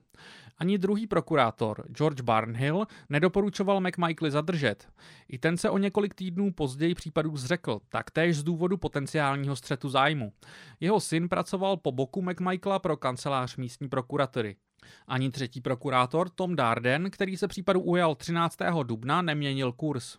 Ani 0.58 0.78
druhý 0.78 1.08
prokurátor, 1.08 1.84
George 1.92 2.22
Barnhill, 2.22 2.86
nedoporučoval 3.10 3.82
McMichaely 3.82 4.32
zadržet. 4.32 4.88
I 5.30 5.38
ten 5.38 5.58
se 5.58 5.70
o 5.70 5.78
několik 5.78 6.14
týdnů 6.14 6.54
později 6.54 6.96
případů 6.96 7.38
zřekl, 7.38 7.80
taktéž 7.90 8.38
z 8.38 8.44
důvodu 8.44 8.78
potenciálního 8.78 9.56
střetu 9.56 9.90
zájmu. 9.90 10.34
Jeho 10.80 11.00
syn 11.00 11.30
pracoval 11.30 11.78
po 11.78 11.92
boku 11.92 12.22
McMichaela 12.22 12.80
pro 12.80 12.98
kancelář 12.98 13.58
místní 13.58 13.90
prokuratury. 13.90 14.56
Ani 15.08 15.32
třetí 15.32 15.62
prokurátor 15.62 16.30
Tom 16.30 16.56
Darden, 16.56 17.12
který 17.12 17.38
se 17.38 17.48
případu 17.48 17.82
ujal 17.82 18.16
13. 18.16 18.58
dubna, 18.84 19.22
neměnil 19.22 19.72
kurz. 19.72 20.18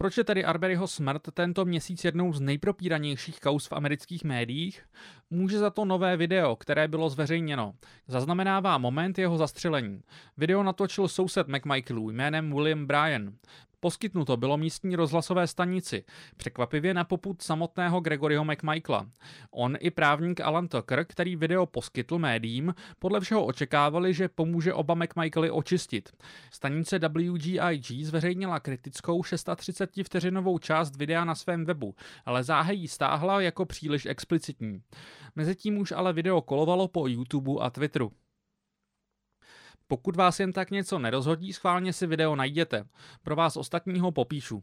Proč 0.00 0.16
je 0.16 0.24
tedy 0.24 0.44
Arberyho 0.44 0.88
smrt 0.88 1.22
tento 1.34 1.64
měsíc 1.64 2.04
jednou 2.04 2.32
z 2.32 2.40
nejpropíranějších 2.40 3.40
kaus 3.40 3.66
v 3.66 3.72
amerických 3.72 4.24
médiích? 4.24 4.82
Může 5.30 5.58
za 5.58 5.70
to 5.70 5.84
nové 5.84 6.16
video, 6.16 6.56
které 6.56 6.88
bylo 6.88 7.10
zveřejněno. 7.10 7.74
Zaznamenává 8.06 8.78
moment 8.78 9.18
jeho 9.18 9.36
zastřelení. 9.36 10.02
Video 10.36 10.62
natočil 10.62 11.08
soused 11.08 11.48
McMichaelů 11.48 12.10
jménem 12.10 12.52
William 12.52 12.86
Bryan. 12.86 13.32
Poskytnuto 13.82 14.36
bylo 14.36 14.56
místní 14.56 14.96
rozhlasové 14.96 15.46
stanici, 15.46 16.04
překvapivě 16.36 16.94
na 16.94 17.04
poput 17.04 17.42
samotného 17.42 18.00
Gregoryho 18.00 18.44
McMichaela. 18.44 19.06
On 19.50 19.76
i 19.80 19.90
právník 19.90 20.40
Alan 20.40 20.68
Tucker, 20.68 21.04
který 21.04 21.36
video 21.36 21.66
poskytl 21.66 22.18
médiím, 22.18 22.74
podle 22.98 23.20
všeho 23.20 23.44
očekávali, 23.44 24.14
že 24.14 24.28
pomůže 24.28 24.74
oba 24.74 24.94
McMichaely 24.94 25.50
očistit. 25.50 26.10
Stanice 26.50 26.98
WGIG 26.98 28.04
zveřejnila 28.04 28.60
kritickou 28.60 29.22
630 29.22 29.90
vteřinovou 30.04 30.58
část 30.58 30.96
videa 30.96 31.24
na 31.24 31.34
svém 31.34 31.64
webu, 31.64 31.94
ale 32.24 32.44
záhy 32.44 32.88
stáhla 32.88 33.40
jako 33.40 33.66
příliš 33.66 34.06
explicitní. 34.06 34.82
Mezitím 35.36 35.78
už 35.78 35.92
ale 35.92 36.12
video 36.12 36.40
kolovalo 36.40 36.88
po 36.88 37.06
YouTube 37.06 37.52
a 37.60 37.70
Twitteru. 37.70 38.12
Pokud 39.90 40.16
vás 40.16 40.40
jen 40.40 40.52
tak 40.52 40.70
něco 40.70 40.98
nerozhodí, 40.98 41.52
schválně 41.52 41.92
si 41.92 42.06
video 42.06 42.36
najděte. 42.36 42.84
Pro 43.22 43.36
vás 43.36 43.56
ostatního 43.56 44.12
popíšu. 44.12 44.62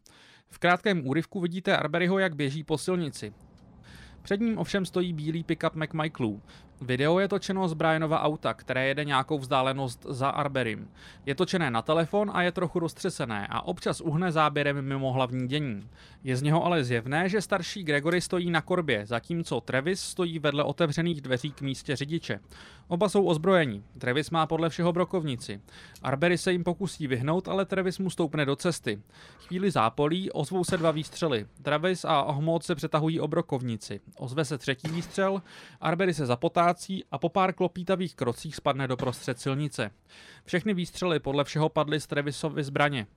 V 0.50 0.60
krátkém 0.60 1.08
úryvku 1.08 1.40
vidíte 1.40 1.78
Arberyho, 1.78 2.20
jak 2.20 2.36
běží 2.36 2.64
po 2.64 2.78
silnici. 2.78 3.34
Před 4.22 4.40
ním 4.40 4.58
ovšem 4.58 4.86
stojí 4.86 5.14
bílý 5.14 5.44
pickup 5.44 5.76
McMichaelů. 5.76 6.42
Video 6.82 7.20
je 7.20 7.28
točeno 7.28 7.68
z 7.68 7.74
Brianova 7.74 8.22
auta, 8.22 8.54
které 8.54 8.88
jede 8.88 9.06
nějakou 9.06 9.40
vzdálenost 9.40 10.06
za 10.10 10.30
Arberim. 10.30 10.90
Je 11.26 11.36
točené 11.36 11.72
na 11.72 11.82
telefon 11.82 12.32
a 12.34 12.42
je 12.42 12.52
trochu 12.52 12.80
roztřesené 12.80 13.48
a 13.50 13.62
občas 13.62 14.02
uhne 14.02 14.32
záběrem 14.32 14.82
mimo 14.82 15.12
hlavní 15.12 15.48
dění. 15.48 15.90
Je 16.24 16.38
z 16.38 16.42
něho 16.42 16.66
ale 16.66 16.84
zjevné, 16.84 17.30
že 17.30 17.42
starší 17.42 17.84
Gregory 17.84 18.22
stojí 18.22 18.52
na 18.52 18.62
korbě, 18.62 19.06
zatímco 19.06 19.62
Travis 19.62 20.02
stojí 20.02 20.40
vedle 20.40 20.64
otevřených 20.64 21.22
dveří 21.22 21.52
k 21.52 21.62
místě 21.62 21.96
řidiče. 21.96 22.40
Oba 22.88 23.10
jsou 23.10 23.26
ozbrojeni. 23.26 23.84
Travis 23.98 24.30
má 24.30 24.46
podle 24.46 24.70
všeho 24.70 24.94
brokovnici. 24.94 25.62
Arbery 26.02 26.38
se 26.38 26.52
jim 26.52 26.64
pokusí 26.64 27.08
vyhnout, 27.08 27.48
ale 27.48 27.66
Travis 27.66 28.00
mu 28.00 28.10
stoupne 28.10 28.46
do 28.46 28.56
cesty. 28.56 29.02
Chvíli 29.48 29.72
zápolí 29.72 30.32
ozvou 30.32 30.64
se 30.64 30.78
dva 30.78 30.92
výstřely. 30.92 31.46
Travis 31.62 32.06
a 32.06 32.24
Ohmod 32.24 32.64
se 32.64 32.76
přetahují 32.76 33.20
o 33.20 33.28
brokovnici. 33.28 34.00
Ozve 34.18 34.46
se 34.46 34.58
třetí 34.58 34.92
výstřel, 34.92 35.42
Arbery 35.82 36.14
se 36.14 36.26
zapotá 36.26 36.67
ztrácí 36.68 37.04
a 37.12 37.18
po 37.18 37.30
pár 37.30 37.54
klopítavých 37.54 38.16
krocích 38.16 38.56
spadne 38.56 38.88
do 38.88 38.98
prostřed 38.98 39.40
silnice. 39.40 39.92
Všechny 40.46 40.74
výstřely 40.74 41.20
podle 41.20 41.44
všeho 41.44 41.70
padly 41.70 42.00
z 42.00 42.08
Trevisovy 42.08 42.64
zbraně. 42.64 43.08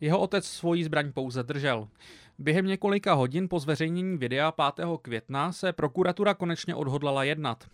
Jeho 0.00 0.18
otec 0.18 0.46
svoji 0.46 0.84
zbraň 0.84 1.12
pouze 1.12 1.42
držel. 1.42 1.88
Během 2.38 2.66
několika 2.66 3.14
hodin 3.14 3.48
po 3.48 3.58
zveřejnění 3.58 4.18
videa 4.18 4.52
5. 4.52 4.86
května 5.02 5.52
se 5.52 5.72
prokuratura 5.72 6.34
konečně 6.34 6.74
odhodlala 6.74 7.24
jednat. 7.24 7.64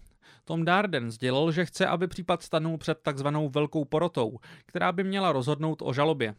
Tom 0.45 0.65
Darden 0.65 1.11
sdělil, 1.11 1.53
že 1.53 1.65
chce, 1.65 1.87
aby 1.87 2.07
případ 2.07 2.43
stanul 2.43 2.79
před 2.79 2.99
takzvanou 3.03 3.49
velkou 3.49 3.85
porotou, 3.85 4.39
která 4.67 4.93
by 4.93 5.05
měla 5.05 5.33
rozhodnout 5.33 5.83
o 5.83 5.93
žalobě. 5.93 6.35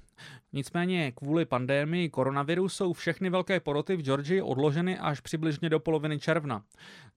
Nicméně 0.57 1.11
kvůli 1.11 1.45
pandémii 1.45 2.09
koronaviru 2.09 2.69
jsou 2.69 2.93
všechny 2.93 3.29
velké 3.29 3.59
poroty 3.59 3.95
v 3.95 4.01
Georgii 4.01 4.41
odloženy 4.41 4.97
až 4.97 5.19
přibližně 5.19 5.69
do 5.69 5.79
poloviny 5.79 6.19
června. 6.19 6.63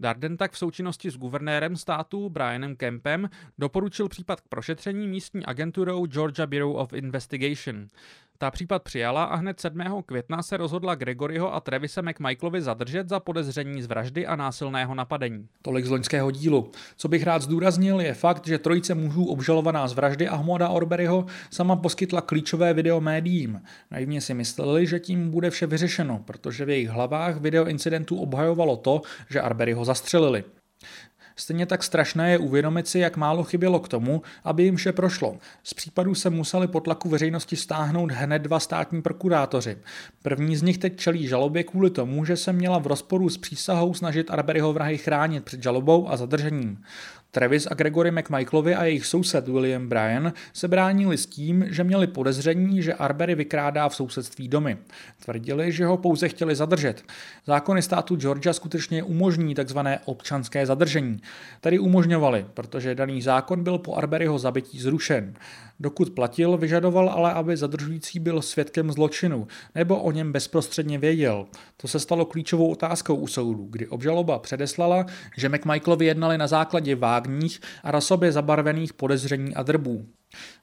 Darden 0.01 0.37
tak 0.37 0.53
v 0.53 0.59
součinnosti 0.59 1.11
s 1.11 1.17
guvernérem 1.17 1.77
státu 1.77 2.29
Brianem 2.29 2.77
Kempem 2.77 3.31
doporučil 3.59 4.09
případ 4.09 4.41
k 4.41 4.49
prošetření 4.49 5.09
místní 5.09 5.45
agenturou 5.45 6.07
Georgia 6.07 6.47
Bureau 6.47 6.73
of 6.73 6.93
Investigation. 6.93 7.87
Ta 8.43 8.51
případ 8.51 8.83
přijala 8.83 9.25
a 9.25 9.37
hned 9.37 9.61
7. 9.61 10.03
května 10.07 10.43
se 10.43 10.57
rozhodla 10.57 10.95
Gregoryho 10.95 11.55
a 11.55 11.61
Trevise 11.61 12.03
McMichaelovi 12.03 12.63
zadržet 12.63 13.09
za 13.09 13.21
podezření 13.21 13.83
z 13.83 13.87
vraždy 13.87 14.27
a 14.27 14.37
násilného 14.37 14.95
napadení. 14.95 15.49
Tolik 15.63 15.87
z 15.87 15.91
loňského 15.91 16.31
dílu. 16.31 16.71
Co 16.97 17.09
bych 17.09 17.23
rád 17.23 17.43
zdůraznil, 17.43 18.01
je 18.01 18.15
fakt, 18.15 18.47
že 18.47 18.59
trojice 18.59 18.95
mužů 18.95 19.25
obžalovaná 19.25 19.89
z 19.89 19.93
vraždy 19.93 20.29
Ahmoda 20.29 20.69
Orberyho 20.69 21.27
sama 21.51 21.77
poskytla 21.77 22.21
klíčové 22.21 22.75
video 22.75 23.01
médiím. 23.31 23.63
Naivně 23.91 24.21
si 24.21 24.35
mysleli, 24.35 24.87
že 24.87 24.99
tím 24.99 25.31
bude 25.31 25.51
vše 25.51 25.67
vyřešeno, 25.67 26.23
protože 26.25 26.65
v 26.65 26.71
jejich 26.71 26.89
hlavách 26.89 27.37
video 27.37 27.67
incidentu 27.67 28.17
obhajovalo 28.17 28.77
to, 28.77 29.03
že 29.31 29.41
Arberyho 29.41 29.85
zastřelili. 29.85 30.45
Stejně 31.37 31.67
tak 31.67 31.83
strašné 31.83 32.31
je 32.31 32.39
uvědomit 32.39 32.89
si, 32.89 32.99
jak 32.99 33.17
málo 33.17 33.45
chybělo 33.45 33.81
k 33.81 33.89
tomu, 33.89 34.23
aby 34.45 34.63
jim 34.63 34.77
vše 34.77 34.93
prošlo. 34.93 35.39
Z 35.63 35.75
případů 35.75 36.15
se 36.15 36.31
museli 36.31 36.69
po 36.69 36.81
tlaku 36.81 37.09
veřejnosti 37.09 37.57
stáhnout 37.57 38.11
hned 38.11 38.39
dva 38.39 38.61
státní 38.61 39.03
prokurátoři. 39.03 39.79
První 40.23 40.57
z 40.57 40.63
nich 40.63 40.79
teď 40.79 40.97
čelí 40.97 41.27
žalobě 41.27 41.65
kvůli 41.65 41.91
tomu, 41.91 42.25
že 42.25 42.37
se 42.37 42.53
měla 42.53 42.79
v 42.79 42.87
rozporu 42.87 43.29
s 43.29 43.39
přísahou 43.39 43.95
snažit 43.95 44.31
Arberyho 44.31 44.73
vrahy 44.73 44.99
chránit 44.99 45.45
před 45.45 45.63
žalobou 45.63 46.09
a 46.09 46.17
zadržením. 46.17 46.85
Travis 47.33 47.69
a 47.71 47.75
Gregory 47.75 48.11
McMichaelovi 48.11 48.75
a 48.75 48.85
jejich 48.85 49.07
soused 49.07 49.49
William 49.49 49.89
Bryan 49.89 50.33
se 50.53 50.69
bránili 50.69 51.19
s 51.19 51.27
tím, 51.27 51.65
že 51.69 51.85
měli 51.85 52.07
podezření, 52.07 52.83
že 52.83 52.95
Arbery 52.95 53.35
vykrádá 53.35 53.89
v 53.89 53.97
sousedství 53.97 54.49
domy. 54.49 54.79
Tvrdili, 55.25 55.73
že 55.73 55.87
ho 55.87 55.97
pouze 55.97 56.29
chtěli 56.29 56.55
zadržet. 56.55 57.03
Zákony 57.47 57.83
státu 57.83 58.17
Georgia 58.17 58.53
skutečně 58.53 59.03
umožní 59.03 59.55
tzv. 59.55 59.79
občanské 60.05 60.67
zadržení. 60.67 61.23
Tady 61.61 61.79
umožňovali, 61.79 62.47
protože 62.55 62.95
daný 62.95 63.23
zákon 63.23 63.63
byl 63.65 63.79
po 63.79 63.97
Arberyho 63.97 64.39
zabití 64.39 64.81
zrušen. 64.81 65.35
Dokud 65.81 66.11
platil, 66.11 66.57
vyžadoval 66.57 67.11
ale, 67.11 67.33
aby 67.33 67.57
zadržující 67.57 68.19
byl 68.19 68.43
svědkem 68.43 68.93
zločinu 68.93 69.47
nebo 69.75 70.03
o 70.03 70.13
něm 70.13 70.33
bezprostředně 70.33 70.99
věděl. 70.99 71.47
To 71.77 71.89
se 71.89 72.01
stalo 72.01 72.25
klíčovou 72.25 72.71
otázkou 72.71 73.15
u 73.15 73.27
soudu, 73.27 73.67
kdy 73.71 73.89
obžaloba 73.89 74.39
předeslala, 74.39 75.07
že 75.37 75.49
McMichaelovi 75.49 76.07
jednali 76.07 76.39
na 76.39 76.47
základě 76.47 76.97
vágních 76.97 77.61
a 77.83 77.91
rasově 77.91 78.33
zabarvených 78.33 78.93
podezření 78.93 79.55
a 79.55 79.63
drbů. 79.63 80.07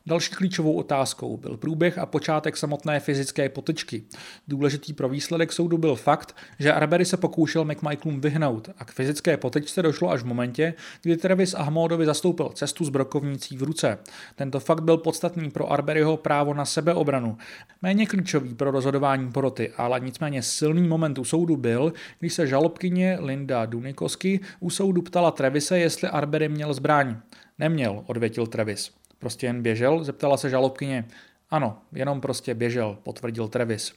Další 0.08 0.36
klíčovou 0.36 0.74
otázkou 0.74 1.38
byl 1.38 1.58
průběh 1.58 1.98
a 1.98 2.06
počátek 2.06 2.58
samotné 2.58 3.00
fyzické 3.00 3.50
potečky. 3.50 4.04
Důležitý 4.48 4.94
pro 4.94 5.10
výsledek 5.10 5.54
soudu 5.54 5.78
byl 5.78 5.96
fakt, 5.96 6.36
že 6.60 6.74
Arbery 6.74 7.06
se 7.06 7.18
pokoušel 7.18 7.66
McMichaelům 7.66 8.22
vyhnout 8.22 8.70
a 8.78 8.86
k 8.86 8.92
fyzické 8.92 9.38
potečce 9.38 9.82
došlo 9.82 10.10
až 10.10 10.22
v 10.22 10.26
momentě, 10.26 10.74
kdy 11.02 11.18
Travis 11.18 11.54
Ahmodovi 11.54 12.06
zastoupil 12.06 12.50
cestu 12.50 12.86
s 12.86 12.90
brokovnicí 12.90 13.58
v 13.58 13.64
ruce. 13.64 14.00
Tento 14.36 14.60
fakt 14.60 14.84
byl 14.84 14.98
podstatný 14.98 15.52
pro 15.52 15.72
Arberyho 15.72 16.18
právo 16.18 16.54
na 16.54 16.66
sebeobranu. 16.66 17.38
Méně 17.82 18.06
klíčový 18.06 18.54
pro 18.54 18.72
rozhodování 18.72 19.32
poroty, 19.32 19.72
ale 19.78 20.00
nicméně 20.00 20.44
silný 20.44 20.88
moment 20.88 21.18
u 21.18 21.24
soudu 21.24 21.58
byl, 21.58 21.94
když 22.20 22.34
se 22.34 22.48
žalobkyně 22.48 23.18
Linda 23.22 23.66
Dunikosky 23.66 24.40
u 24.60 24.70
soudu 24.70 25.02
ptala 25.02 25.32
Travise, 25.32 25.80
jestli 25.80 26.10
Arbery 26.10 26.50
měl 26.50 26.74
zbraň. 26.74 27.18
Neměl, 27.60 28.04
odvětil 28.08 28.48
Travis. 28.48 28.92
Prostě 29.20 29.48
jen 29.48 29.62
běžel, 29.62 30.04
zeptala 30.04 30.38
se 30.38 30.50
žalobkyně. 30.50 31.06
Ano, 31.50 31.78
jenom 31.92 32.22
prostě 32.22 32.54
běžel, 32.54 32.98
potvrdil 33.04 33.48
Travis. 33.48 33.94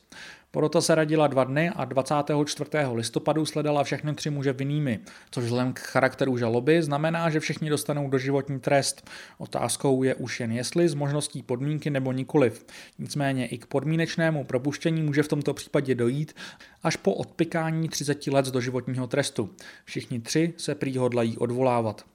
Porota 0.52 0.80
se 0.80 0.94
radila 0.94 1.26
dva 1.26 1.44
dny 1.44 1.70
a 1.76 1.84
24. 1.84 2.70
listopadu 2.92 3.46
sledala 3.46 3.84
všechny 3.84 4.14
tři 4.14 4.30
muže 4.30 4.52
vinnými, 4.52 5.00
což 5.30 5.44
vzhledem 5.44 5.72
k 5.72 5.78
charakteru 5.78 6.36
žaloby 6.36 6.82
znamená, 6.82 7.30
že 7.30 7.40
všichni 7.40 7.70
dostanou 7.70 8.10
doživotní 8.10 8.60
trest. 8.60 9.10
Otázkou 9.38 10.02
je 10.02 10.14
už 10.14 10.40
jen 10.40 10.52
jestli 10.52 10.88
z 10.88 10.94
možností 10.94 11.42
podmínky 11.42 11.90
nebo 11.90 12.12
nikoliv. 12.12 12.66
Nicméně 12.98 13.46
i 13.46 13.58
k 13.58 13.66
podmínečnému 13.66 14.44
propuštění 14.44 15.02
může 15.02 15.22
v 15.22 15.28
tomto 15.28 15.54
případě 15.54 15.94
dojít 15.94 16.36
až 16.82 16.96
po 16.96 17.14
odpikání 17.14 17.88
30 17.88 18.26
let 18.26 18.46
z 18.46 18.50
doživotního 18.50 19.06
trestu. 19.06 19.50
Všichni 19.84 20.20
tři 20.20 20.54
se 20.56 20.74
prý 20.74 20.96
hodlají 20.96 21.38
odvolávat. 21.38 22.09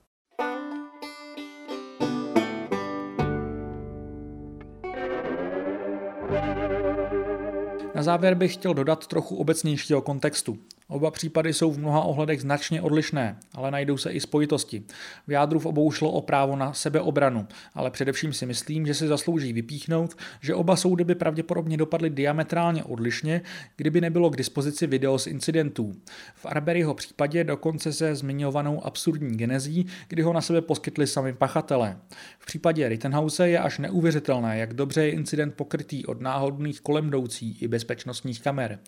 Na 7.95 8.03
závěr 8.03 8.35
bych 8.35 8.53
chtěl 8.53 8.73
dodat 8.73 9.07
trochu 9.07 9.35
obecnějšího 9.35 10.01
kontextu. 10.01 10.57
Oba 10.87 11.11
případy 11.11 11.53
jsou 11.53 11.71
v 11.71 11.79
mnoha 11.79 12.01
ohledech 12.01 12.41
značně 12.41 12.81
odlišné, 12.81 13.37
ale 13.53 13.71
najdou 13.71 13.97
se 13.97 14.11
i 14.11 14.19
spojitosti. 14.19 14.83
V 15.27 15.31
jádru 15.31 15.59
v 15.59 15.65
obou 15.65 15.91
šlo 15.91 16.11
o 16.11 16.21
právo 16.21 16.55
na 16.55 16.73
sebeobranu, 16.73 17.47
ale 17.73 17.91
především 17.91 18.33
si 18.33 18.45
myslím, 18.45 18.85
že 18.85 18.93
si 18.93 19.07
zaslouží 19.07 19.53
vypíchnout, 19.53 20.15
že 20.41 20.55
oba 20.55 20.75
soudy 20.75 21.03
by 21.03 21.15
pravděpodobně 21.15 21.77
dopadly 21.77 22.09
diametrálně 22.09 22.83
odlišně, 22.83 23.41
kdyby 23.75 24.01
nebylo 24.01 24.29
k 24.29 24.35
dispozici 24.35 24.87
video 24.87 25.19
z 25.19 25.27
incidentů. 25.27 25.93
V 26.35 26.45
Arberyho 26.45 26.93
případě 26.93 27.43
dokonce 27.43 27.93
se 27.93 28.15
zmiňovanou 28.15 28.85
absurdní 28.85 29.37
genezí, 29.37 29.85
kdy 30.07 30.21
ho 30.21 30.33
na 30.33 30.41
sebe 30.41 30.61
poskytli 30.61 31.07
sami 31.07 31.33
pachatelé. 31.33 31.97
V 32.39 32.45
případě 32.45 32.89
Rittenhouse 32.89 33.49
je 33.49 33.59
až 33.59 33.79
neuvěřitelné, 33.79 34.57
jak 34.57 34.73
dobře 34.73 35.03
je 35.03 35.11
incident 35.11 35.53
pokrytý 35.53 36.05
od 36.05 36.21
náhodných 36.21 36.81
kolemdoucí 36.81 37.57
i 37.61 37.67
bezpečnostních 37.67 38.41
kamer. 38.41 38.79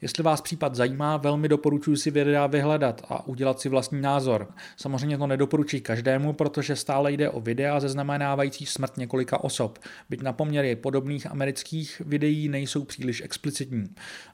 Jestli 0.00 0.22
vás 0.22 0.40
případ 0.40 0.74
zajímá, 0.74 1.16
velmi 1.16 1.43
velmi 1.44 1.48
doporučuji 1.48 1.96
si 1.96 2.10
videa 2.10 2.46
vyhledat 2.46 3.02
a 3.08 3.26
udělat 3.26 3.60
si 3.60 3.68
vlastní 3.68 4.00
názor. 4.00 4.48
Samozřejmě 4.76 5.18
to 5.18 5.26
nedoporučuji 5.26 5.80
každému, 5.80 6.32
protože 6.32 6.76
stále 6.76 7.12
jde 7.12 7.30
o 7.30 7.40
videa 7.40 7.80
zaznamenávající 7.80 8.66
smrt 8.66 8.96
několika 8.96 9.44
osob, 9.44 9.78
byť 10.10 10.22
na 10.22 10.32
poměry 10.32 10.76
podobných 10.76 11.26
amerických 11.26 12.02
videí 12.06 12.48
nejsou 12.48 12.84
příliš 12.84 13.22
explicitní. 13.24 13.84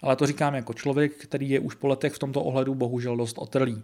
Ale 0.03 0.17
to 0.17 0.27
říkám 0.27 0.55
jako 0.55 0.73
člověk, 0.73 1.13
který 1.13 1.51
je 1.51 1.61
už 1.61 1.75
po 1.75 1.89
letech 1.89 2.13
v 2.13 2.19
tomto 2.19 2.43
ohledu 2.43 2.75
bohužel 2.75 3.17
dost 3.17 3.39
otrlý. 3.39 3.83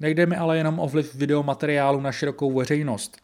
Nejde 0.00 0.26
mi 0.26 0.36
ale 0.36 0.56
jenom 0.56 0.78
o 0.78 0.88
vliv 0.88 1.14
videomateriálu 1.14 2.00
na 2.00 2.12
širokou 2.12 2.52
veřejnost. 2.52 3.20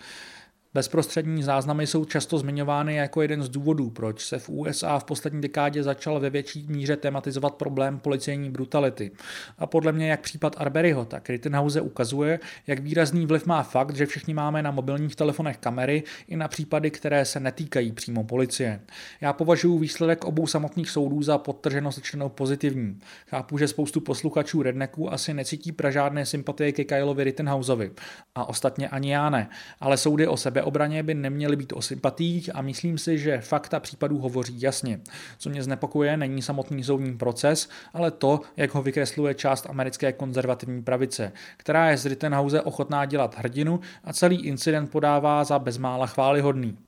Bezprostřední 0.74 1.42
záznamy 1.42 1.86
jsou 1.86 2.04
často 2.04 2.38
zmiňovány 2.38 2.94
jako 2.94 3.22
jeden 3.22 3.42
z 3.42 3.48
důvodů, 3.48 3.90
proč 3.90 4.24
se 4.24 4.38
v 4.38 4.48
USA 4.48 4.98
v 4.98 5.04
poslední 5.04 5.40
dekádě 5.40 5.82
začal 5.82 6.20
ve 6.20 6.30
větší 6.30 6.66
míře 6.68 6.96
tematizovat 6.96 7.54
problém 7.54 7.98
policejní 7.98 8.50
brutality. 8.50 9.10
A 9.58 9.66
podle 9.66 9.92
mě 9.92 10.10
jak 10.10 10.20
případ 10.20 10.56
Arberyho, 10.58 11.04
tak 11.04 11.30
Rittenhouse 11.30 11.80
ukazuje, 11.80 12.40
jak 12.66 12.78
výrazný 12.78 13.26
vliv 13.26 13.46
má 13.46 13.62
fakt, 13.62 13.96
že 13.96 14.06
všichni 14.06 14.34
máme 14.34 14.62
na 14.62 14.70
mobilních 14.70 15.16
telefonech 15.16 15.56
kamery 15.58 16.02
i 16.28 16.36
na 16.36 16.48
případy, 16.48 16.90
které 16.90 17.24
se 17.24 17.40
netýkají 17.40 17.92
přímo 17.92 18.24
policie. 18.24 18.80
Já 19.20 19.32
považuji 19.32 19.78
výsledek 19.78 20.24
obou 20.24 20.46
samotných 20.46 20.90
soudů 20.90 21.22
za 21.22 21.38
podtrženo 21.38 21.92
sečteno 21.92 22.28
pozitivní. 22.28 22.98
Chápu, 23.26 23.58
že 23.58 23.68
spoustu 23.68 24.00
posluchačů 24.00 24.62
rednecků 24.62 25.12
asi 25.12 25.34
necítí 25.34 25.72
pra 25.72 25.90
žádné 25.90 26.26
sympatie 26.26 26.72
ke 26.72 26.84
Kylovi 26.84 27.24
Rittenhouseovi. 27.24 27.90
A 28.34 28.48
ostatně 28.48 28.88
ani 28.88 29.12
já 29.12 29.30
ne. 29.30 29.48
Ale 29.80 29.96
soudy 29.96 30.26
o 30.26 30.36
sebe 30.36 30.57
sebeobraně 30.58 31.02
by 31.02 31.14
neměly 31.14 31.56
být 31.56 31.72
o 31.72 31.82
sympatích 31.82 32.50
a 32.54 32.62
myslím 32.62 32.98
si, 32.98 33.18
že 33.18 33.40
fakta 33.40 33.80
případů 33.80 34.18
hovoří 34.18 34.60
jasně. 34.60 35.00
Co 35.38 35.50
mě 35.50 35.62
znepokuje, 35.62 36.16
není 36.16 36.42
samotný 36.42 36.84
soudní 36.84 37.18
proces, 37.18 37.68
ale 37.92 38.10
to, 38.10 38.40
jak 38.56 38.74
ho 38.74 38.82
vykresluje 38.82 39.34
část 39.34 39.66
americké 39.70 40.12
konzervativní 40.12 40.82
pravice, 40.82 41.32
která 41.56 41.90
je 41.90 41.96
z 41.96 42.06
Rittenhouse 42.06 42.62
ochotná 42.62 43.04
dělat 43.04 43.38
hrdinu 43.38 43.80
a 44.04 44.12
celý 44.12 44.46
incident 44.46 44.90
podává 44.90 45.44
za 45.44 45.58
bezmála 45.58 46.06
chválihodný. 46.06 46.78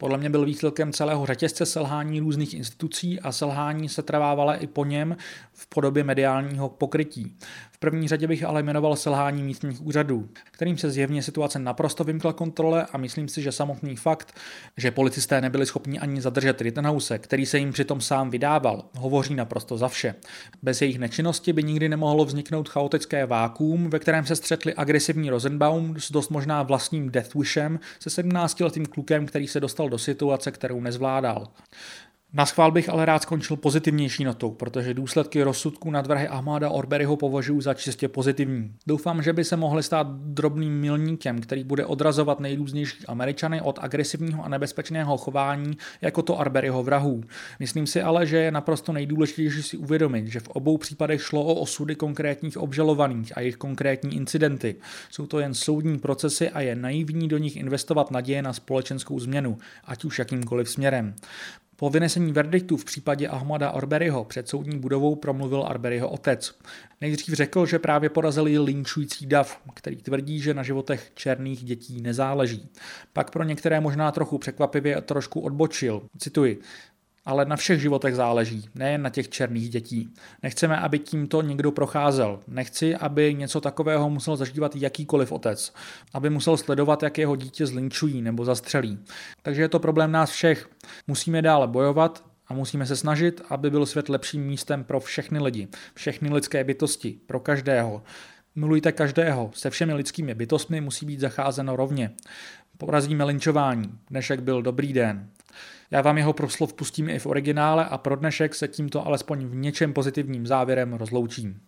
Podle 0.00 0.18
mě 0.18 0.30
byl 0.30 0.44
výsledkem 0.44 0.92
celého 0.92 1.26
řetězce 1.26 1.66
selhání 1.66 2.20
různých 2.20 2.54
institucí 2.54 3.20
a 3.20 3.32
selhání 3.32 3.88
se 3.88 4.02
trvávala 4.02 4.54
i 4.54 4.66
po 4.66 4.84
něm 4.84 5.16
v 5.52 5.66
podobě 5.66 6.04
mediálního 6.04 6.68
pokrytí. 6.68 7.36
V 7.72 7.78
první 7.78 8.08
řadě 8.08 8.26
bych 8.26 8.44
ale 8.44 8.62
jmenoval 8.62 8.96
selhání 8.96 9.42
místních 9.42 9.82
úřadů, 9.86 10.28
kterým 10.50 10.78
se 10.78 10.90
zjevně 10.90 11.22
situace 11.22 11.58
naprosto 11.58 12.04
vymkla 12.04 12.32
kontrole 12.32 12.86
a 12.92 12.98
myslím 12.98 13.28
si, 13.28 13.42
že 13.42 13.52
samotný 13.52 13.96
fakt, 13.96 14.34
že 14.76 14.90
policisté 14.90 15.40
nebyli 15.40 15.66
schopni 15.66 15.98
ani 15.98 16.20
zadržet 16.20 16.60
Rittenhouse, 16.60 17.18
který 17.18 17.46
se 17.46 17.58
jim 17.58 17.72
přitom 17.72 18.00
sám 18.00 18.30
vydával, 18.30 18.84
hovoří 18.96 19.34
naprosto 19.34 19.78
za 19.78 19.88
vše. 19.88 20.14
Bez 20.62 20.82
jejich 20.82 20.98
nečinnosti 20.98 21.52
by 21.52 21.62
nikdy 21.62 21.88
nemohlo 21.88 22.24
vzniknout 22.24 22.68
chaotické 22.68 23.26
vákuum, 23.26 23.90
ve 23.90 23.98
kterém 23.98 24.26
se 24.26 24.36
střetli 24.36 24.74
agresivní 24.74 25.30
Rosenbaum 25.30 25.94
s 25.98 26.12
dost 26.12 26.30
možná 26.30 26.62
vlastním 26.62 27.10
Deathwishem 27.10 27.80
se 28.00 28.22
17-letým 28.22 28.86
klukem, 28.86 29.26
který 29.26 29.48
se 29.48 29.60
dostal 29.60 29.89
do 29.90 29.98
situace, 29.98 30.50
kterou 30.50 30.80
nezvládal. 30.80 31.48
Na 32.32 32.46
schvál 32.46 32.70
bych 32.70 32.88
ale 32.88 33.04
rád 33.04 33.22
skončil 33.22 33.56
pozitivnější 33.56 34.24
notou, 34.24 34.50
protože 34.50 34.94
důsledky 34.94 35.42
rozsudku 35.42 35.90
nadvrhy 35.90 36.28
Ahmada 36.28 36.70
Orberyho 36.70 37.16
považuji 37.16 37.60
za 37.60 37.74
čistě 37.74 38.08
pozitivní. 38.08 38.74
Doufám, 38.86 39.22
že 39.22 39.32
by 39.32 39.44
se 39.44 39.56
mohly 39.56 39.82
stát 39.82 40.06
drobným 40.10 40.80
milníkem, 40.80 41.40
který 41.40 41.64
bude 41.64 41.86
odrazovat 41.86 42.40
nejrůznější 42.40 43.06
Američany 43.06 43.60
od 43.60 43.78
agresivního 43.82 44.44
a 44.44 44.48
nebezpečného 44.48 45.16
chování 45.16 45.76
jako 46.00 46.22
to 46.22 46.40
Arberyho 46.40 46.82
vrahů. 46.82 47.22
Myslím 47.58 47.86
si 47.86 48.02
ale, 48.02 48.26
že 48.26 48.36
je 48.36 48.50
naprosto 48.50 48.92
nejdůležitější 48.92 49.62
si 49.62 49.76
uvědomit, 49.76 50.26
že 50.26 50.40
v 50.40 50.48
obou 50.48 50.78
případech 50.78 51.22
šlo 51.22 51.44
o 51.44 51.54
osudy 51.54 51.94
konkrétních 51.94 52.58
obžalovaných 52.58 53.36
a 53.36 53.40
jejich 53.40 53.56
konkrétní 53.56 54.16
incidenty. 54.16 54.76
Jsou 55.10 55.26
to 55.26 55.40
jen 55.40 55.54
soudní 55.54 55.98
procesy 55.98 56.50
a 56.50 56.60
je 56.60 56.76
naivní 56.76 57.28
do 57.28 57.38
nich 57.38 57.56
investovat 57.56 58.10
naděje 58.10 58.42
na 58.42 58.52
společenskou 58.52 59.20
změnu, 59.20 59.58
ať 59.84 60.04
už 60.04 60.18
jakýmkoliv 60.18 60.70
směrem. 60.70 61.14
Po 61.80 61.90
vynesení 61.90 62.32
verdiktu 62.32 62.76
v 62.76 62.84
případě 62.84 63.28
Ahmada 63.28 63.68
Arberyho 63.68 64.24
před 64.24 64.48
soudní 64.48 64.78
budovou 64.78 65.14
promluvil 65.14 65.64
Arberyho 65.68 66.08
otec. 66.08 66.58
Nejdřív 67.00 67.34
řekl, 67.34 67.66
že 67.66 67.78
právě 67.78 68.10
porazili 68.10 68.58
linčující 68.58 69.26
dav, 69.26 69.60
který 69.74 69.96
tvrdí, 69.96 70.40
že 70.40 70.54
na 70.54 70.62
životech 70.62 71.10
černých 71.14 71.64
dětí 71.64 72.02
nezáleží. 72.02 72.68
Pak 73.12 73.30
pro 73.30 73.44
některé 73.44 73.80
možná 73.80 74.12
trochu 74.12 74.38
překvapivě 74.38 75.00
trošku 75.00 75.40
odbočil. 75.40 76.02
Cituji, 76.18 76.60
ale 77.24 77.44
na 77.44 77.56
všech 77.56 77.80
životech 77.80 78.14
záleží, 78.14 78.68
nejen 78.74 79.02
na 79.02 79.10
těch 79.10 79.28
černých 79.28 79.70
dětí. 79.70 80.14
Nechceme, 80.42 80.76
aby 80.76 80.98
tímto 80.98 81.42
někdo 81.42 81.72
procházel. 81.72 82.40
Nechci, 82.48 82.96
aby 82.96 83.34
něco 83.34 83.60
takového 83.60 84.10
musel 84.10 84.36
zažívat 84.36 84.76
jakýkoliv 84.76 85.32
otec. 85.32 85.72
Aby 86.14 86.30
musel 86.30 86.56
sledovat, 86.56 87.02
jak 87.02 87.18
jeho 87.18 87.36
dítě 87.36 87.66
zlinčují 87.66 88.22
nebo 88.22 88.44
zastřelí. 88.44 88.98
Takže 89.42 89.62
je 89.62 89.68
to 89.68 89.78
problém 89.78 90.12
nás 90.12 90.30
všech. 90.30 90.70
Musíme 91.06 91.42
dále 91.42 91.66
bojovat 91.66 92.24
a 92.46 92.54
musíme 92.54 92.86
se 92.86 92.96
snažit, 92.96 93.42
aby 93.48 93.70
byl 93.70 93.86
svět 93.86 94.08
lepším 94.08 94.46
místem 94.46 94.84
pro 94.84 95.00
všechny 95.00 95.38
lidi, 95.38 95.68
všechny 95.94 96.34
lidské 96.34 96.64
bytosti, 96.64 97.18
pro 97.26 97.40
každého. 97.40 98.02
Milujte 98.54 98.92
každého, 98.92 99.50
se 99.54 99.70
všemi 99.70 99.94
lidskými 99.94 100.34
bytostmi 100.34 100.80
musí 100.80 101.06
být 101.06 101.20
zacházeno 101.20 101.76
rovně. 101.76 102.10
Porazíme 102.78 103.24
linčování. 103.24 103.98
Dnešek 104.10 104.40
byl 104.40 104.62
dobrý 104.62 104.92
den. 104.92 105.30
Já 105.90 106.02
vám 106.02 106.18
jeho 106.18 106.32
proslov 106.32 106.74
pustím 106.74 107.08
i 107.08 107.18
v 107.18 107.26
originále 107.26 107.84
a 107.84 107.98
pro 107.98 108.16
dnešek 108.16 108.54
se 108.54 108.68
tímto 108.68 109.06
alespoň 109.06 109.46
v 109.46 109.54
něčem 109.54 109.92
pozitivním 109.92 110.46
závěrem 110.46 110.92
rozloučím. 110.92 111.60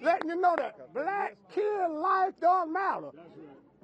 letting 0.00 0.30
you 0.30 0.40
know 0.40 0.56
that 0.56 0.92
black 0.94 1.36
kid 1.54 1.90
life 1.90 2.34
don't 2.40 2.72
matter. 2.72 3.10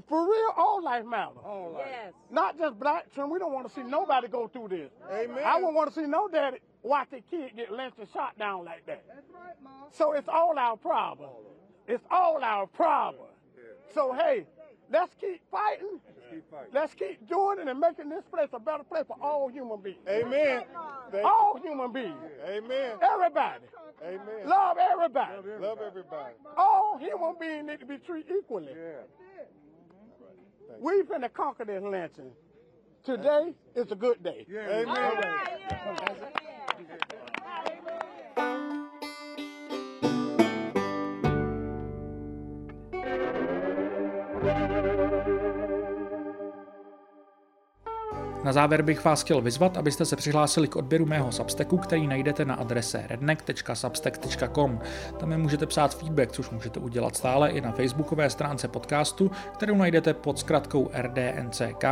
For 0.07 0.21
real, 0.33 0.53
all 0.57 0.85
life 0.85 1.07
matters. 1.07 1.39
All 1.45 1.73
life. 1.73 1.87
Yes. 1.91 2.15
Not 2.31 2.59
just 2.59 2.79
black 2.79 3.13
children. 3.15 3.33
We 3.33 3.39
don't 3.39 3.53
want 3.53 3.67
to 3.69 3.73
see 3.75 3.83
nobody 3.83 4.29
go 4.29 4.49
through 4.49 4.69
this. 4.69 4.91
Amen. 5.11 5.43
I 5.45 5.55
wouldn't 5.57 5.75
want 5.75 5.89
to 5.89 6.01
see 6.01 6.07
no 6.07 6.29
daddy 6.29 6.59
watch 6.83 7.09
a 7.13 7.21
kid 7.23 7.57
get 7.57 7.73
lynched 7.73 7.99
and 7.99 8.09
shot 8.13 8.39
down 8.39 8.65
like 8.65 8.85
that. 8.87 9.03
That's 9.09 9.31
right, 9.33 9.57
Mom. 9.63 9.89
So 9.91 10.13
it's 10.13 10.29
all 10.29 10.59
our 10.59 10.77
problem. 10.77 11.31
It's 11.87 12.05
all 12.11 12.43
our 12.43 12.67
problem. 12.67 13.29
So 13.95 14.13
hey, 14.13 14.47
let's 14.91 15.15
keep 15.21 15.41
fighting. 15.51 16.01
Let's 16.07 16.31
keep, 16.31 16.51
fighting. 16.51 16.71
Let's 16.73 16.95
keep 16.95 17.29
doing 17.29 17.59
it 17.61 17.69
and 17.69 17.79
making 17.79 18.09
this 18.09 18.25
place 18.31 18.49
a 18.53 18.59
better 18.59 18.85
place 18.85 19.05
for 19.07 19.17
all 19.21 19.49
human 19.49 19.81
beings. 19.81 19.99
Amen. 20.09 20.65
All 21.25 21.61
human 21.63 21.93
beings. 21.93 22.17
Amen. 22.47 22.97
Everybody. 23.03 23.65
Amen. 24.03 24.47
Love 24.47 24.77
everybody. 24.79 25.33
Love 25.61 25.79
everybody. 25.87 26.35
All 26.57 26.99
human 26.99 27.37
beings 27.39 27.67
need 27.67 27.81
to 27.81 27.87
be 27.87 27.99
treated 27.99 28.33
equally. 28.37 28.73
Yeah. 28.75 29.03
We 30.81 31.03
finna 31.03 31.33
conquer 31.33 31.65
this 31.65 31.83
lynching. 31.83 32.33
Today 33.05 33.55
is 33.75 33.93
a 33.93 33.95
good 33.95 34.23
day. 34.23 34.47
Amen. 34.51 35.23
Na 48.45 48.53
závěr 48.53 48.83
bych 48.83 49.05
vás 49.05 49.23
chtěl 49.23 49.41
vyzvat, 49.41 49.77
abyste 49.77 50.05
se 50.05 50.17
přihlásili 50.17 50.69
k 50.69 50.77
odběru 50.77 51.07
mého 51.07 51.33
Substacku, 51.33 51.79
který 51.79 52.07
najdete 52.07 52.45
na 52.45 52.55
adrese 52.55 53.05
redneck.substack.com. 53.09 54.81
Tam 55.19 55.29
mi 55.29 55.37
můžete 55.37 55.67
psát 55.67 55.99
feedback, 55.99 56.33
což 56.33 56.51
můžete 56.51 56.81
udělat 56.81 57.17
stále 57.17 57.51
i 57.51 57.61
na 57.61 57.73
facebookové 57.73 58.31
stránce 58.31 58.69
podcastu, 58.69 59.31
kterou 59.55 59.75
najdete 59.75 60.15
pod 60.15 60.39
zkratkou 60.39 60.91
rdnck 60.93 61.85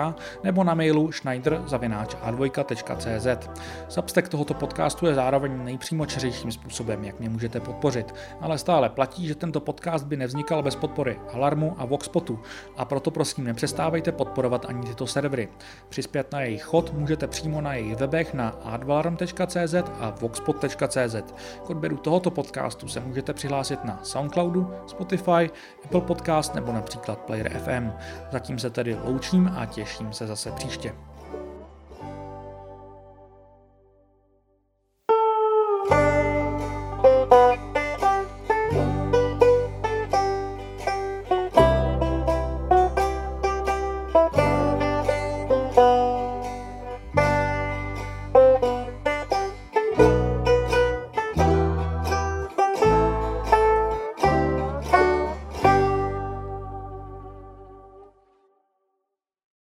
nebo 0.45 0.65
na 0.65 0.75
mailu 0.75 1.12
schneider.a2.cz. 1.12 3.49
Substack 3.88 4.29
tohoto 4.29 4.55
podcastu 4.55 5.07
je 5.07 5.15
zároveň 5.15 5.65
nejpřímočeřejším 5.65 6.53
způsobem, 6.53 7.05
jak 7.05 7.21
mě 7.21 7.29
můžete 7.29 7.61
podpořit, 7.61 8.15
ale 8.41 8.59
stále 8.59 8.88
platí, 8.88 9.29
že 9.29 9.35
tento 9.35 9.61
podcast 9.61 10.07
by 10.07 10.17
nevznikal 10.17 10.62
bez 10.62 10.77
podpory 10.77 11.21
Alarmu 11.33 11.75
a 11.79 11.85
Voxpotu 11.85 12.41
a 12.77 12.85
proto 12.85 13.11
prosím 13.11 13.45
nepřestávejte 13.45 14.12
podporovat 14.12 14.67
ani 14.69 14.87
tyto 14.87 15.07
servery. 15.07 15.49
Přispět 15.88 16.33
na 16.33 16.42
jejich 16.43 16.63
chod 16.63 16.93
můžete 16.93 17.27
přímo 17.27 17.61
na 17.61 17.75
jejich 17.75 17.97
webech 17.97 18.35
na 18.35 18.49
advalarm.cz 18.49 19.75
a 20.01 20.11
voxpod.cz. 20.21 21.17
K 21.67 21.71
odběru 21.71 21.97
tohoto 21.97 22.31
podcastu 22.31 22.89
se 22.89 23.01
můžete 23.01 23.33
přihlásit 23.33 23.85
na 23.85 24.01
Soundcloudu, 24.03 24.71
Spotify, 24.87 25.51
Apple 25.85 26.01
Podcast 26.01 26.55
nebo 26.55 26.73
například 26.73 27.19
Player 27.19 27.59
FM. 27.59 27.91
Zatím 28.33 28.59
se 28.59 28.71
tedy 28.71 28.97
loučím 29.05 29.53
a 29.57 29.67
těším 29.67 30.13
se 30.13 30.27
zase 30.27 30.53
příště. 30.53 30.93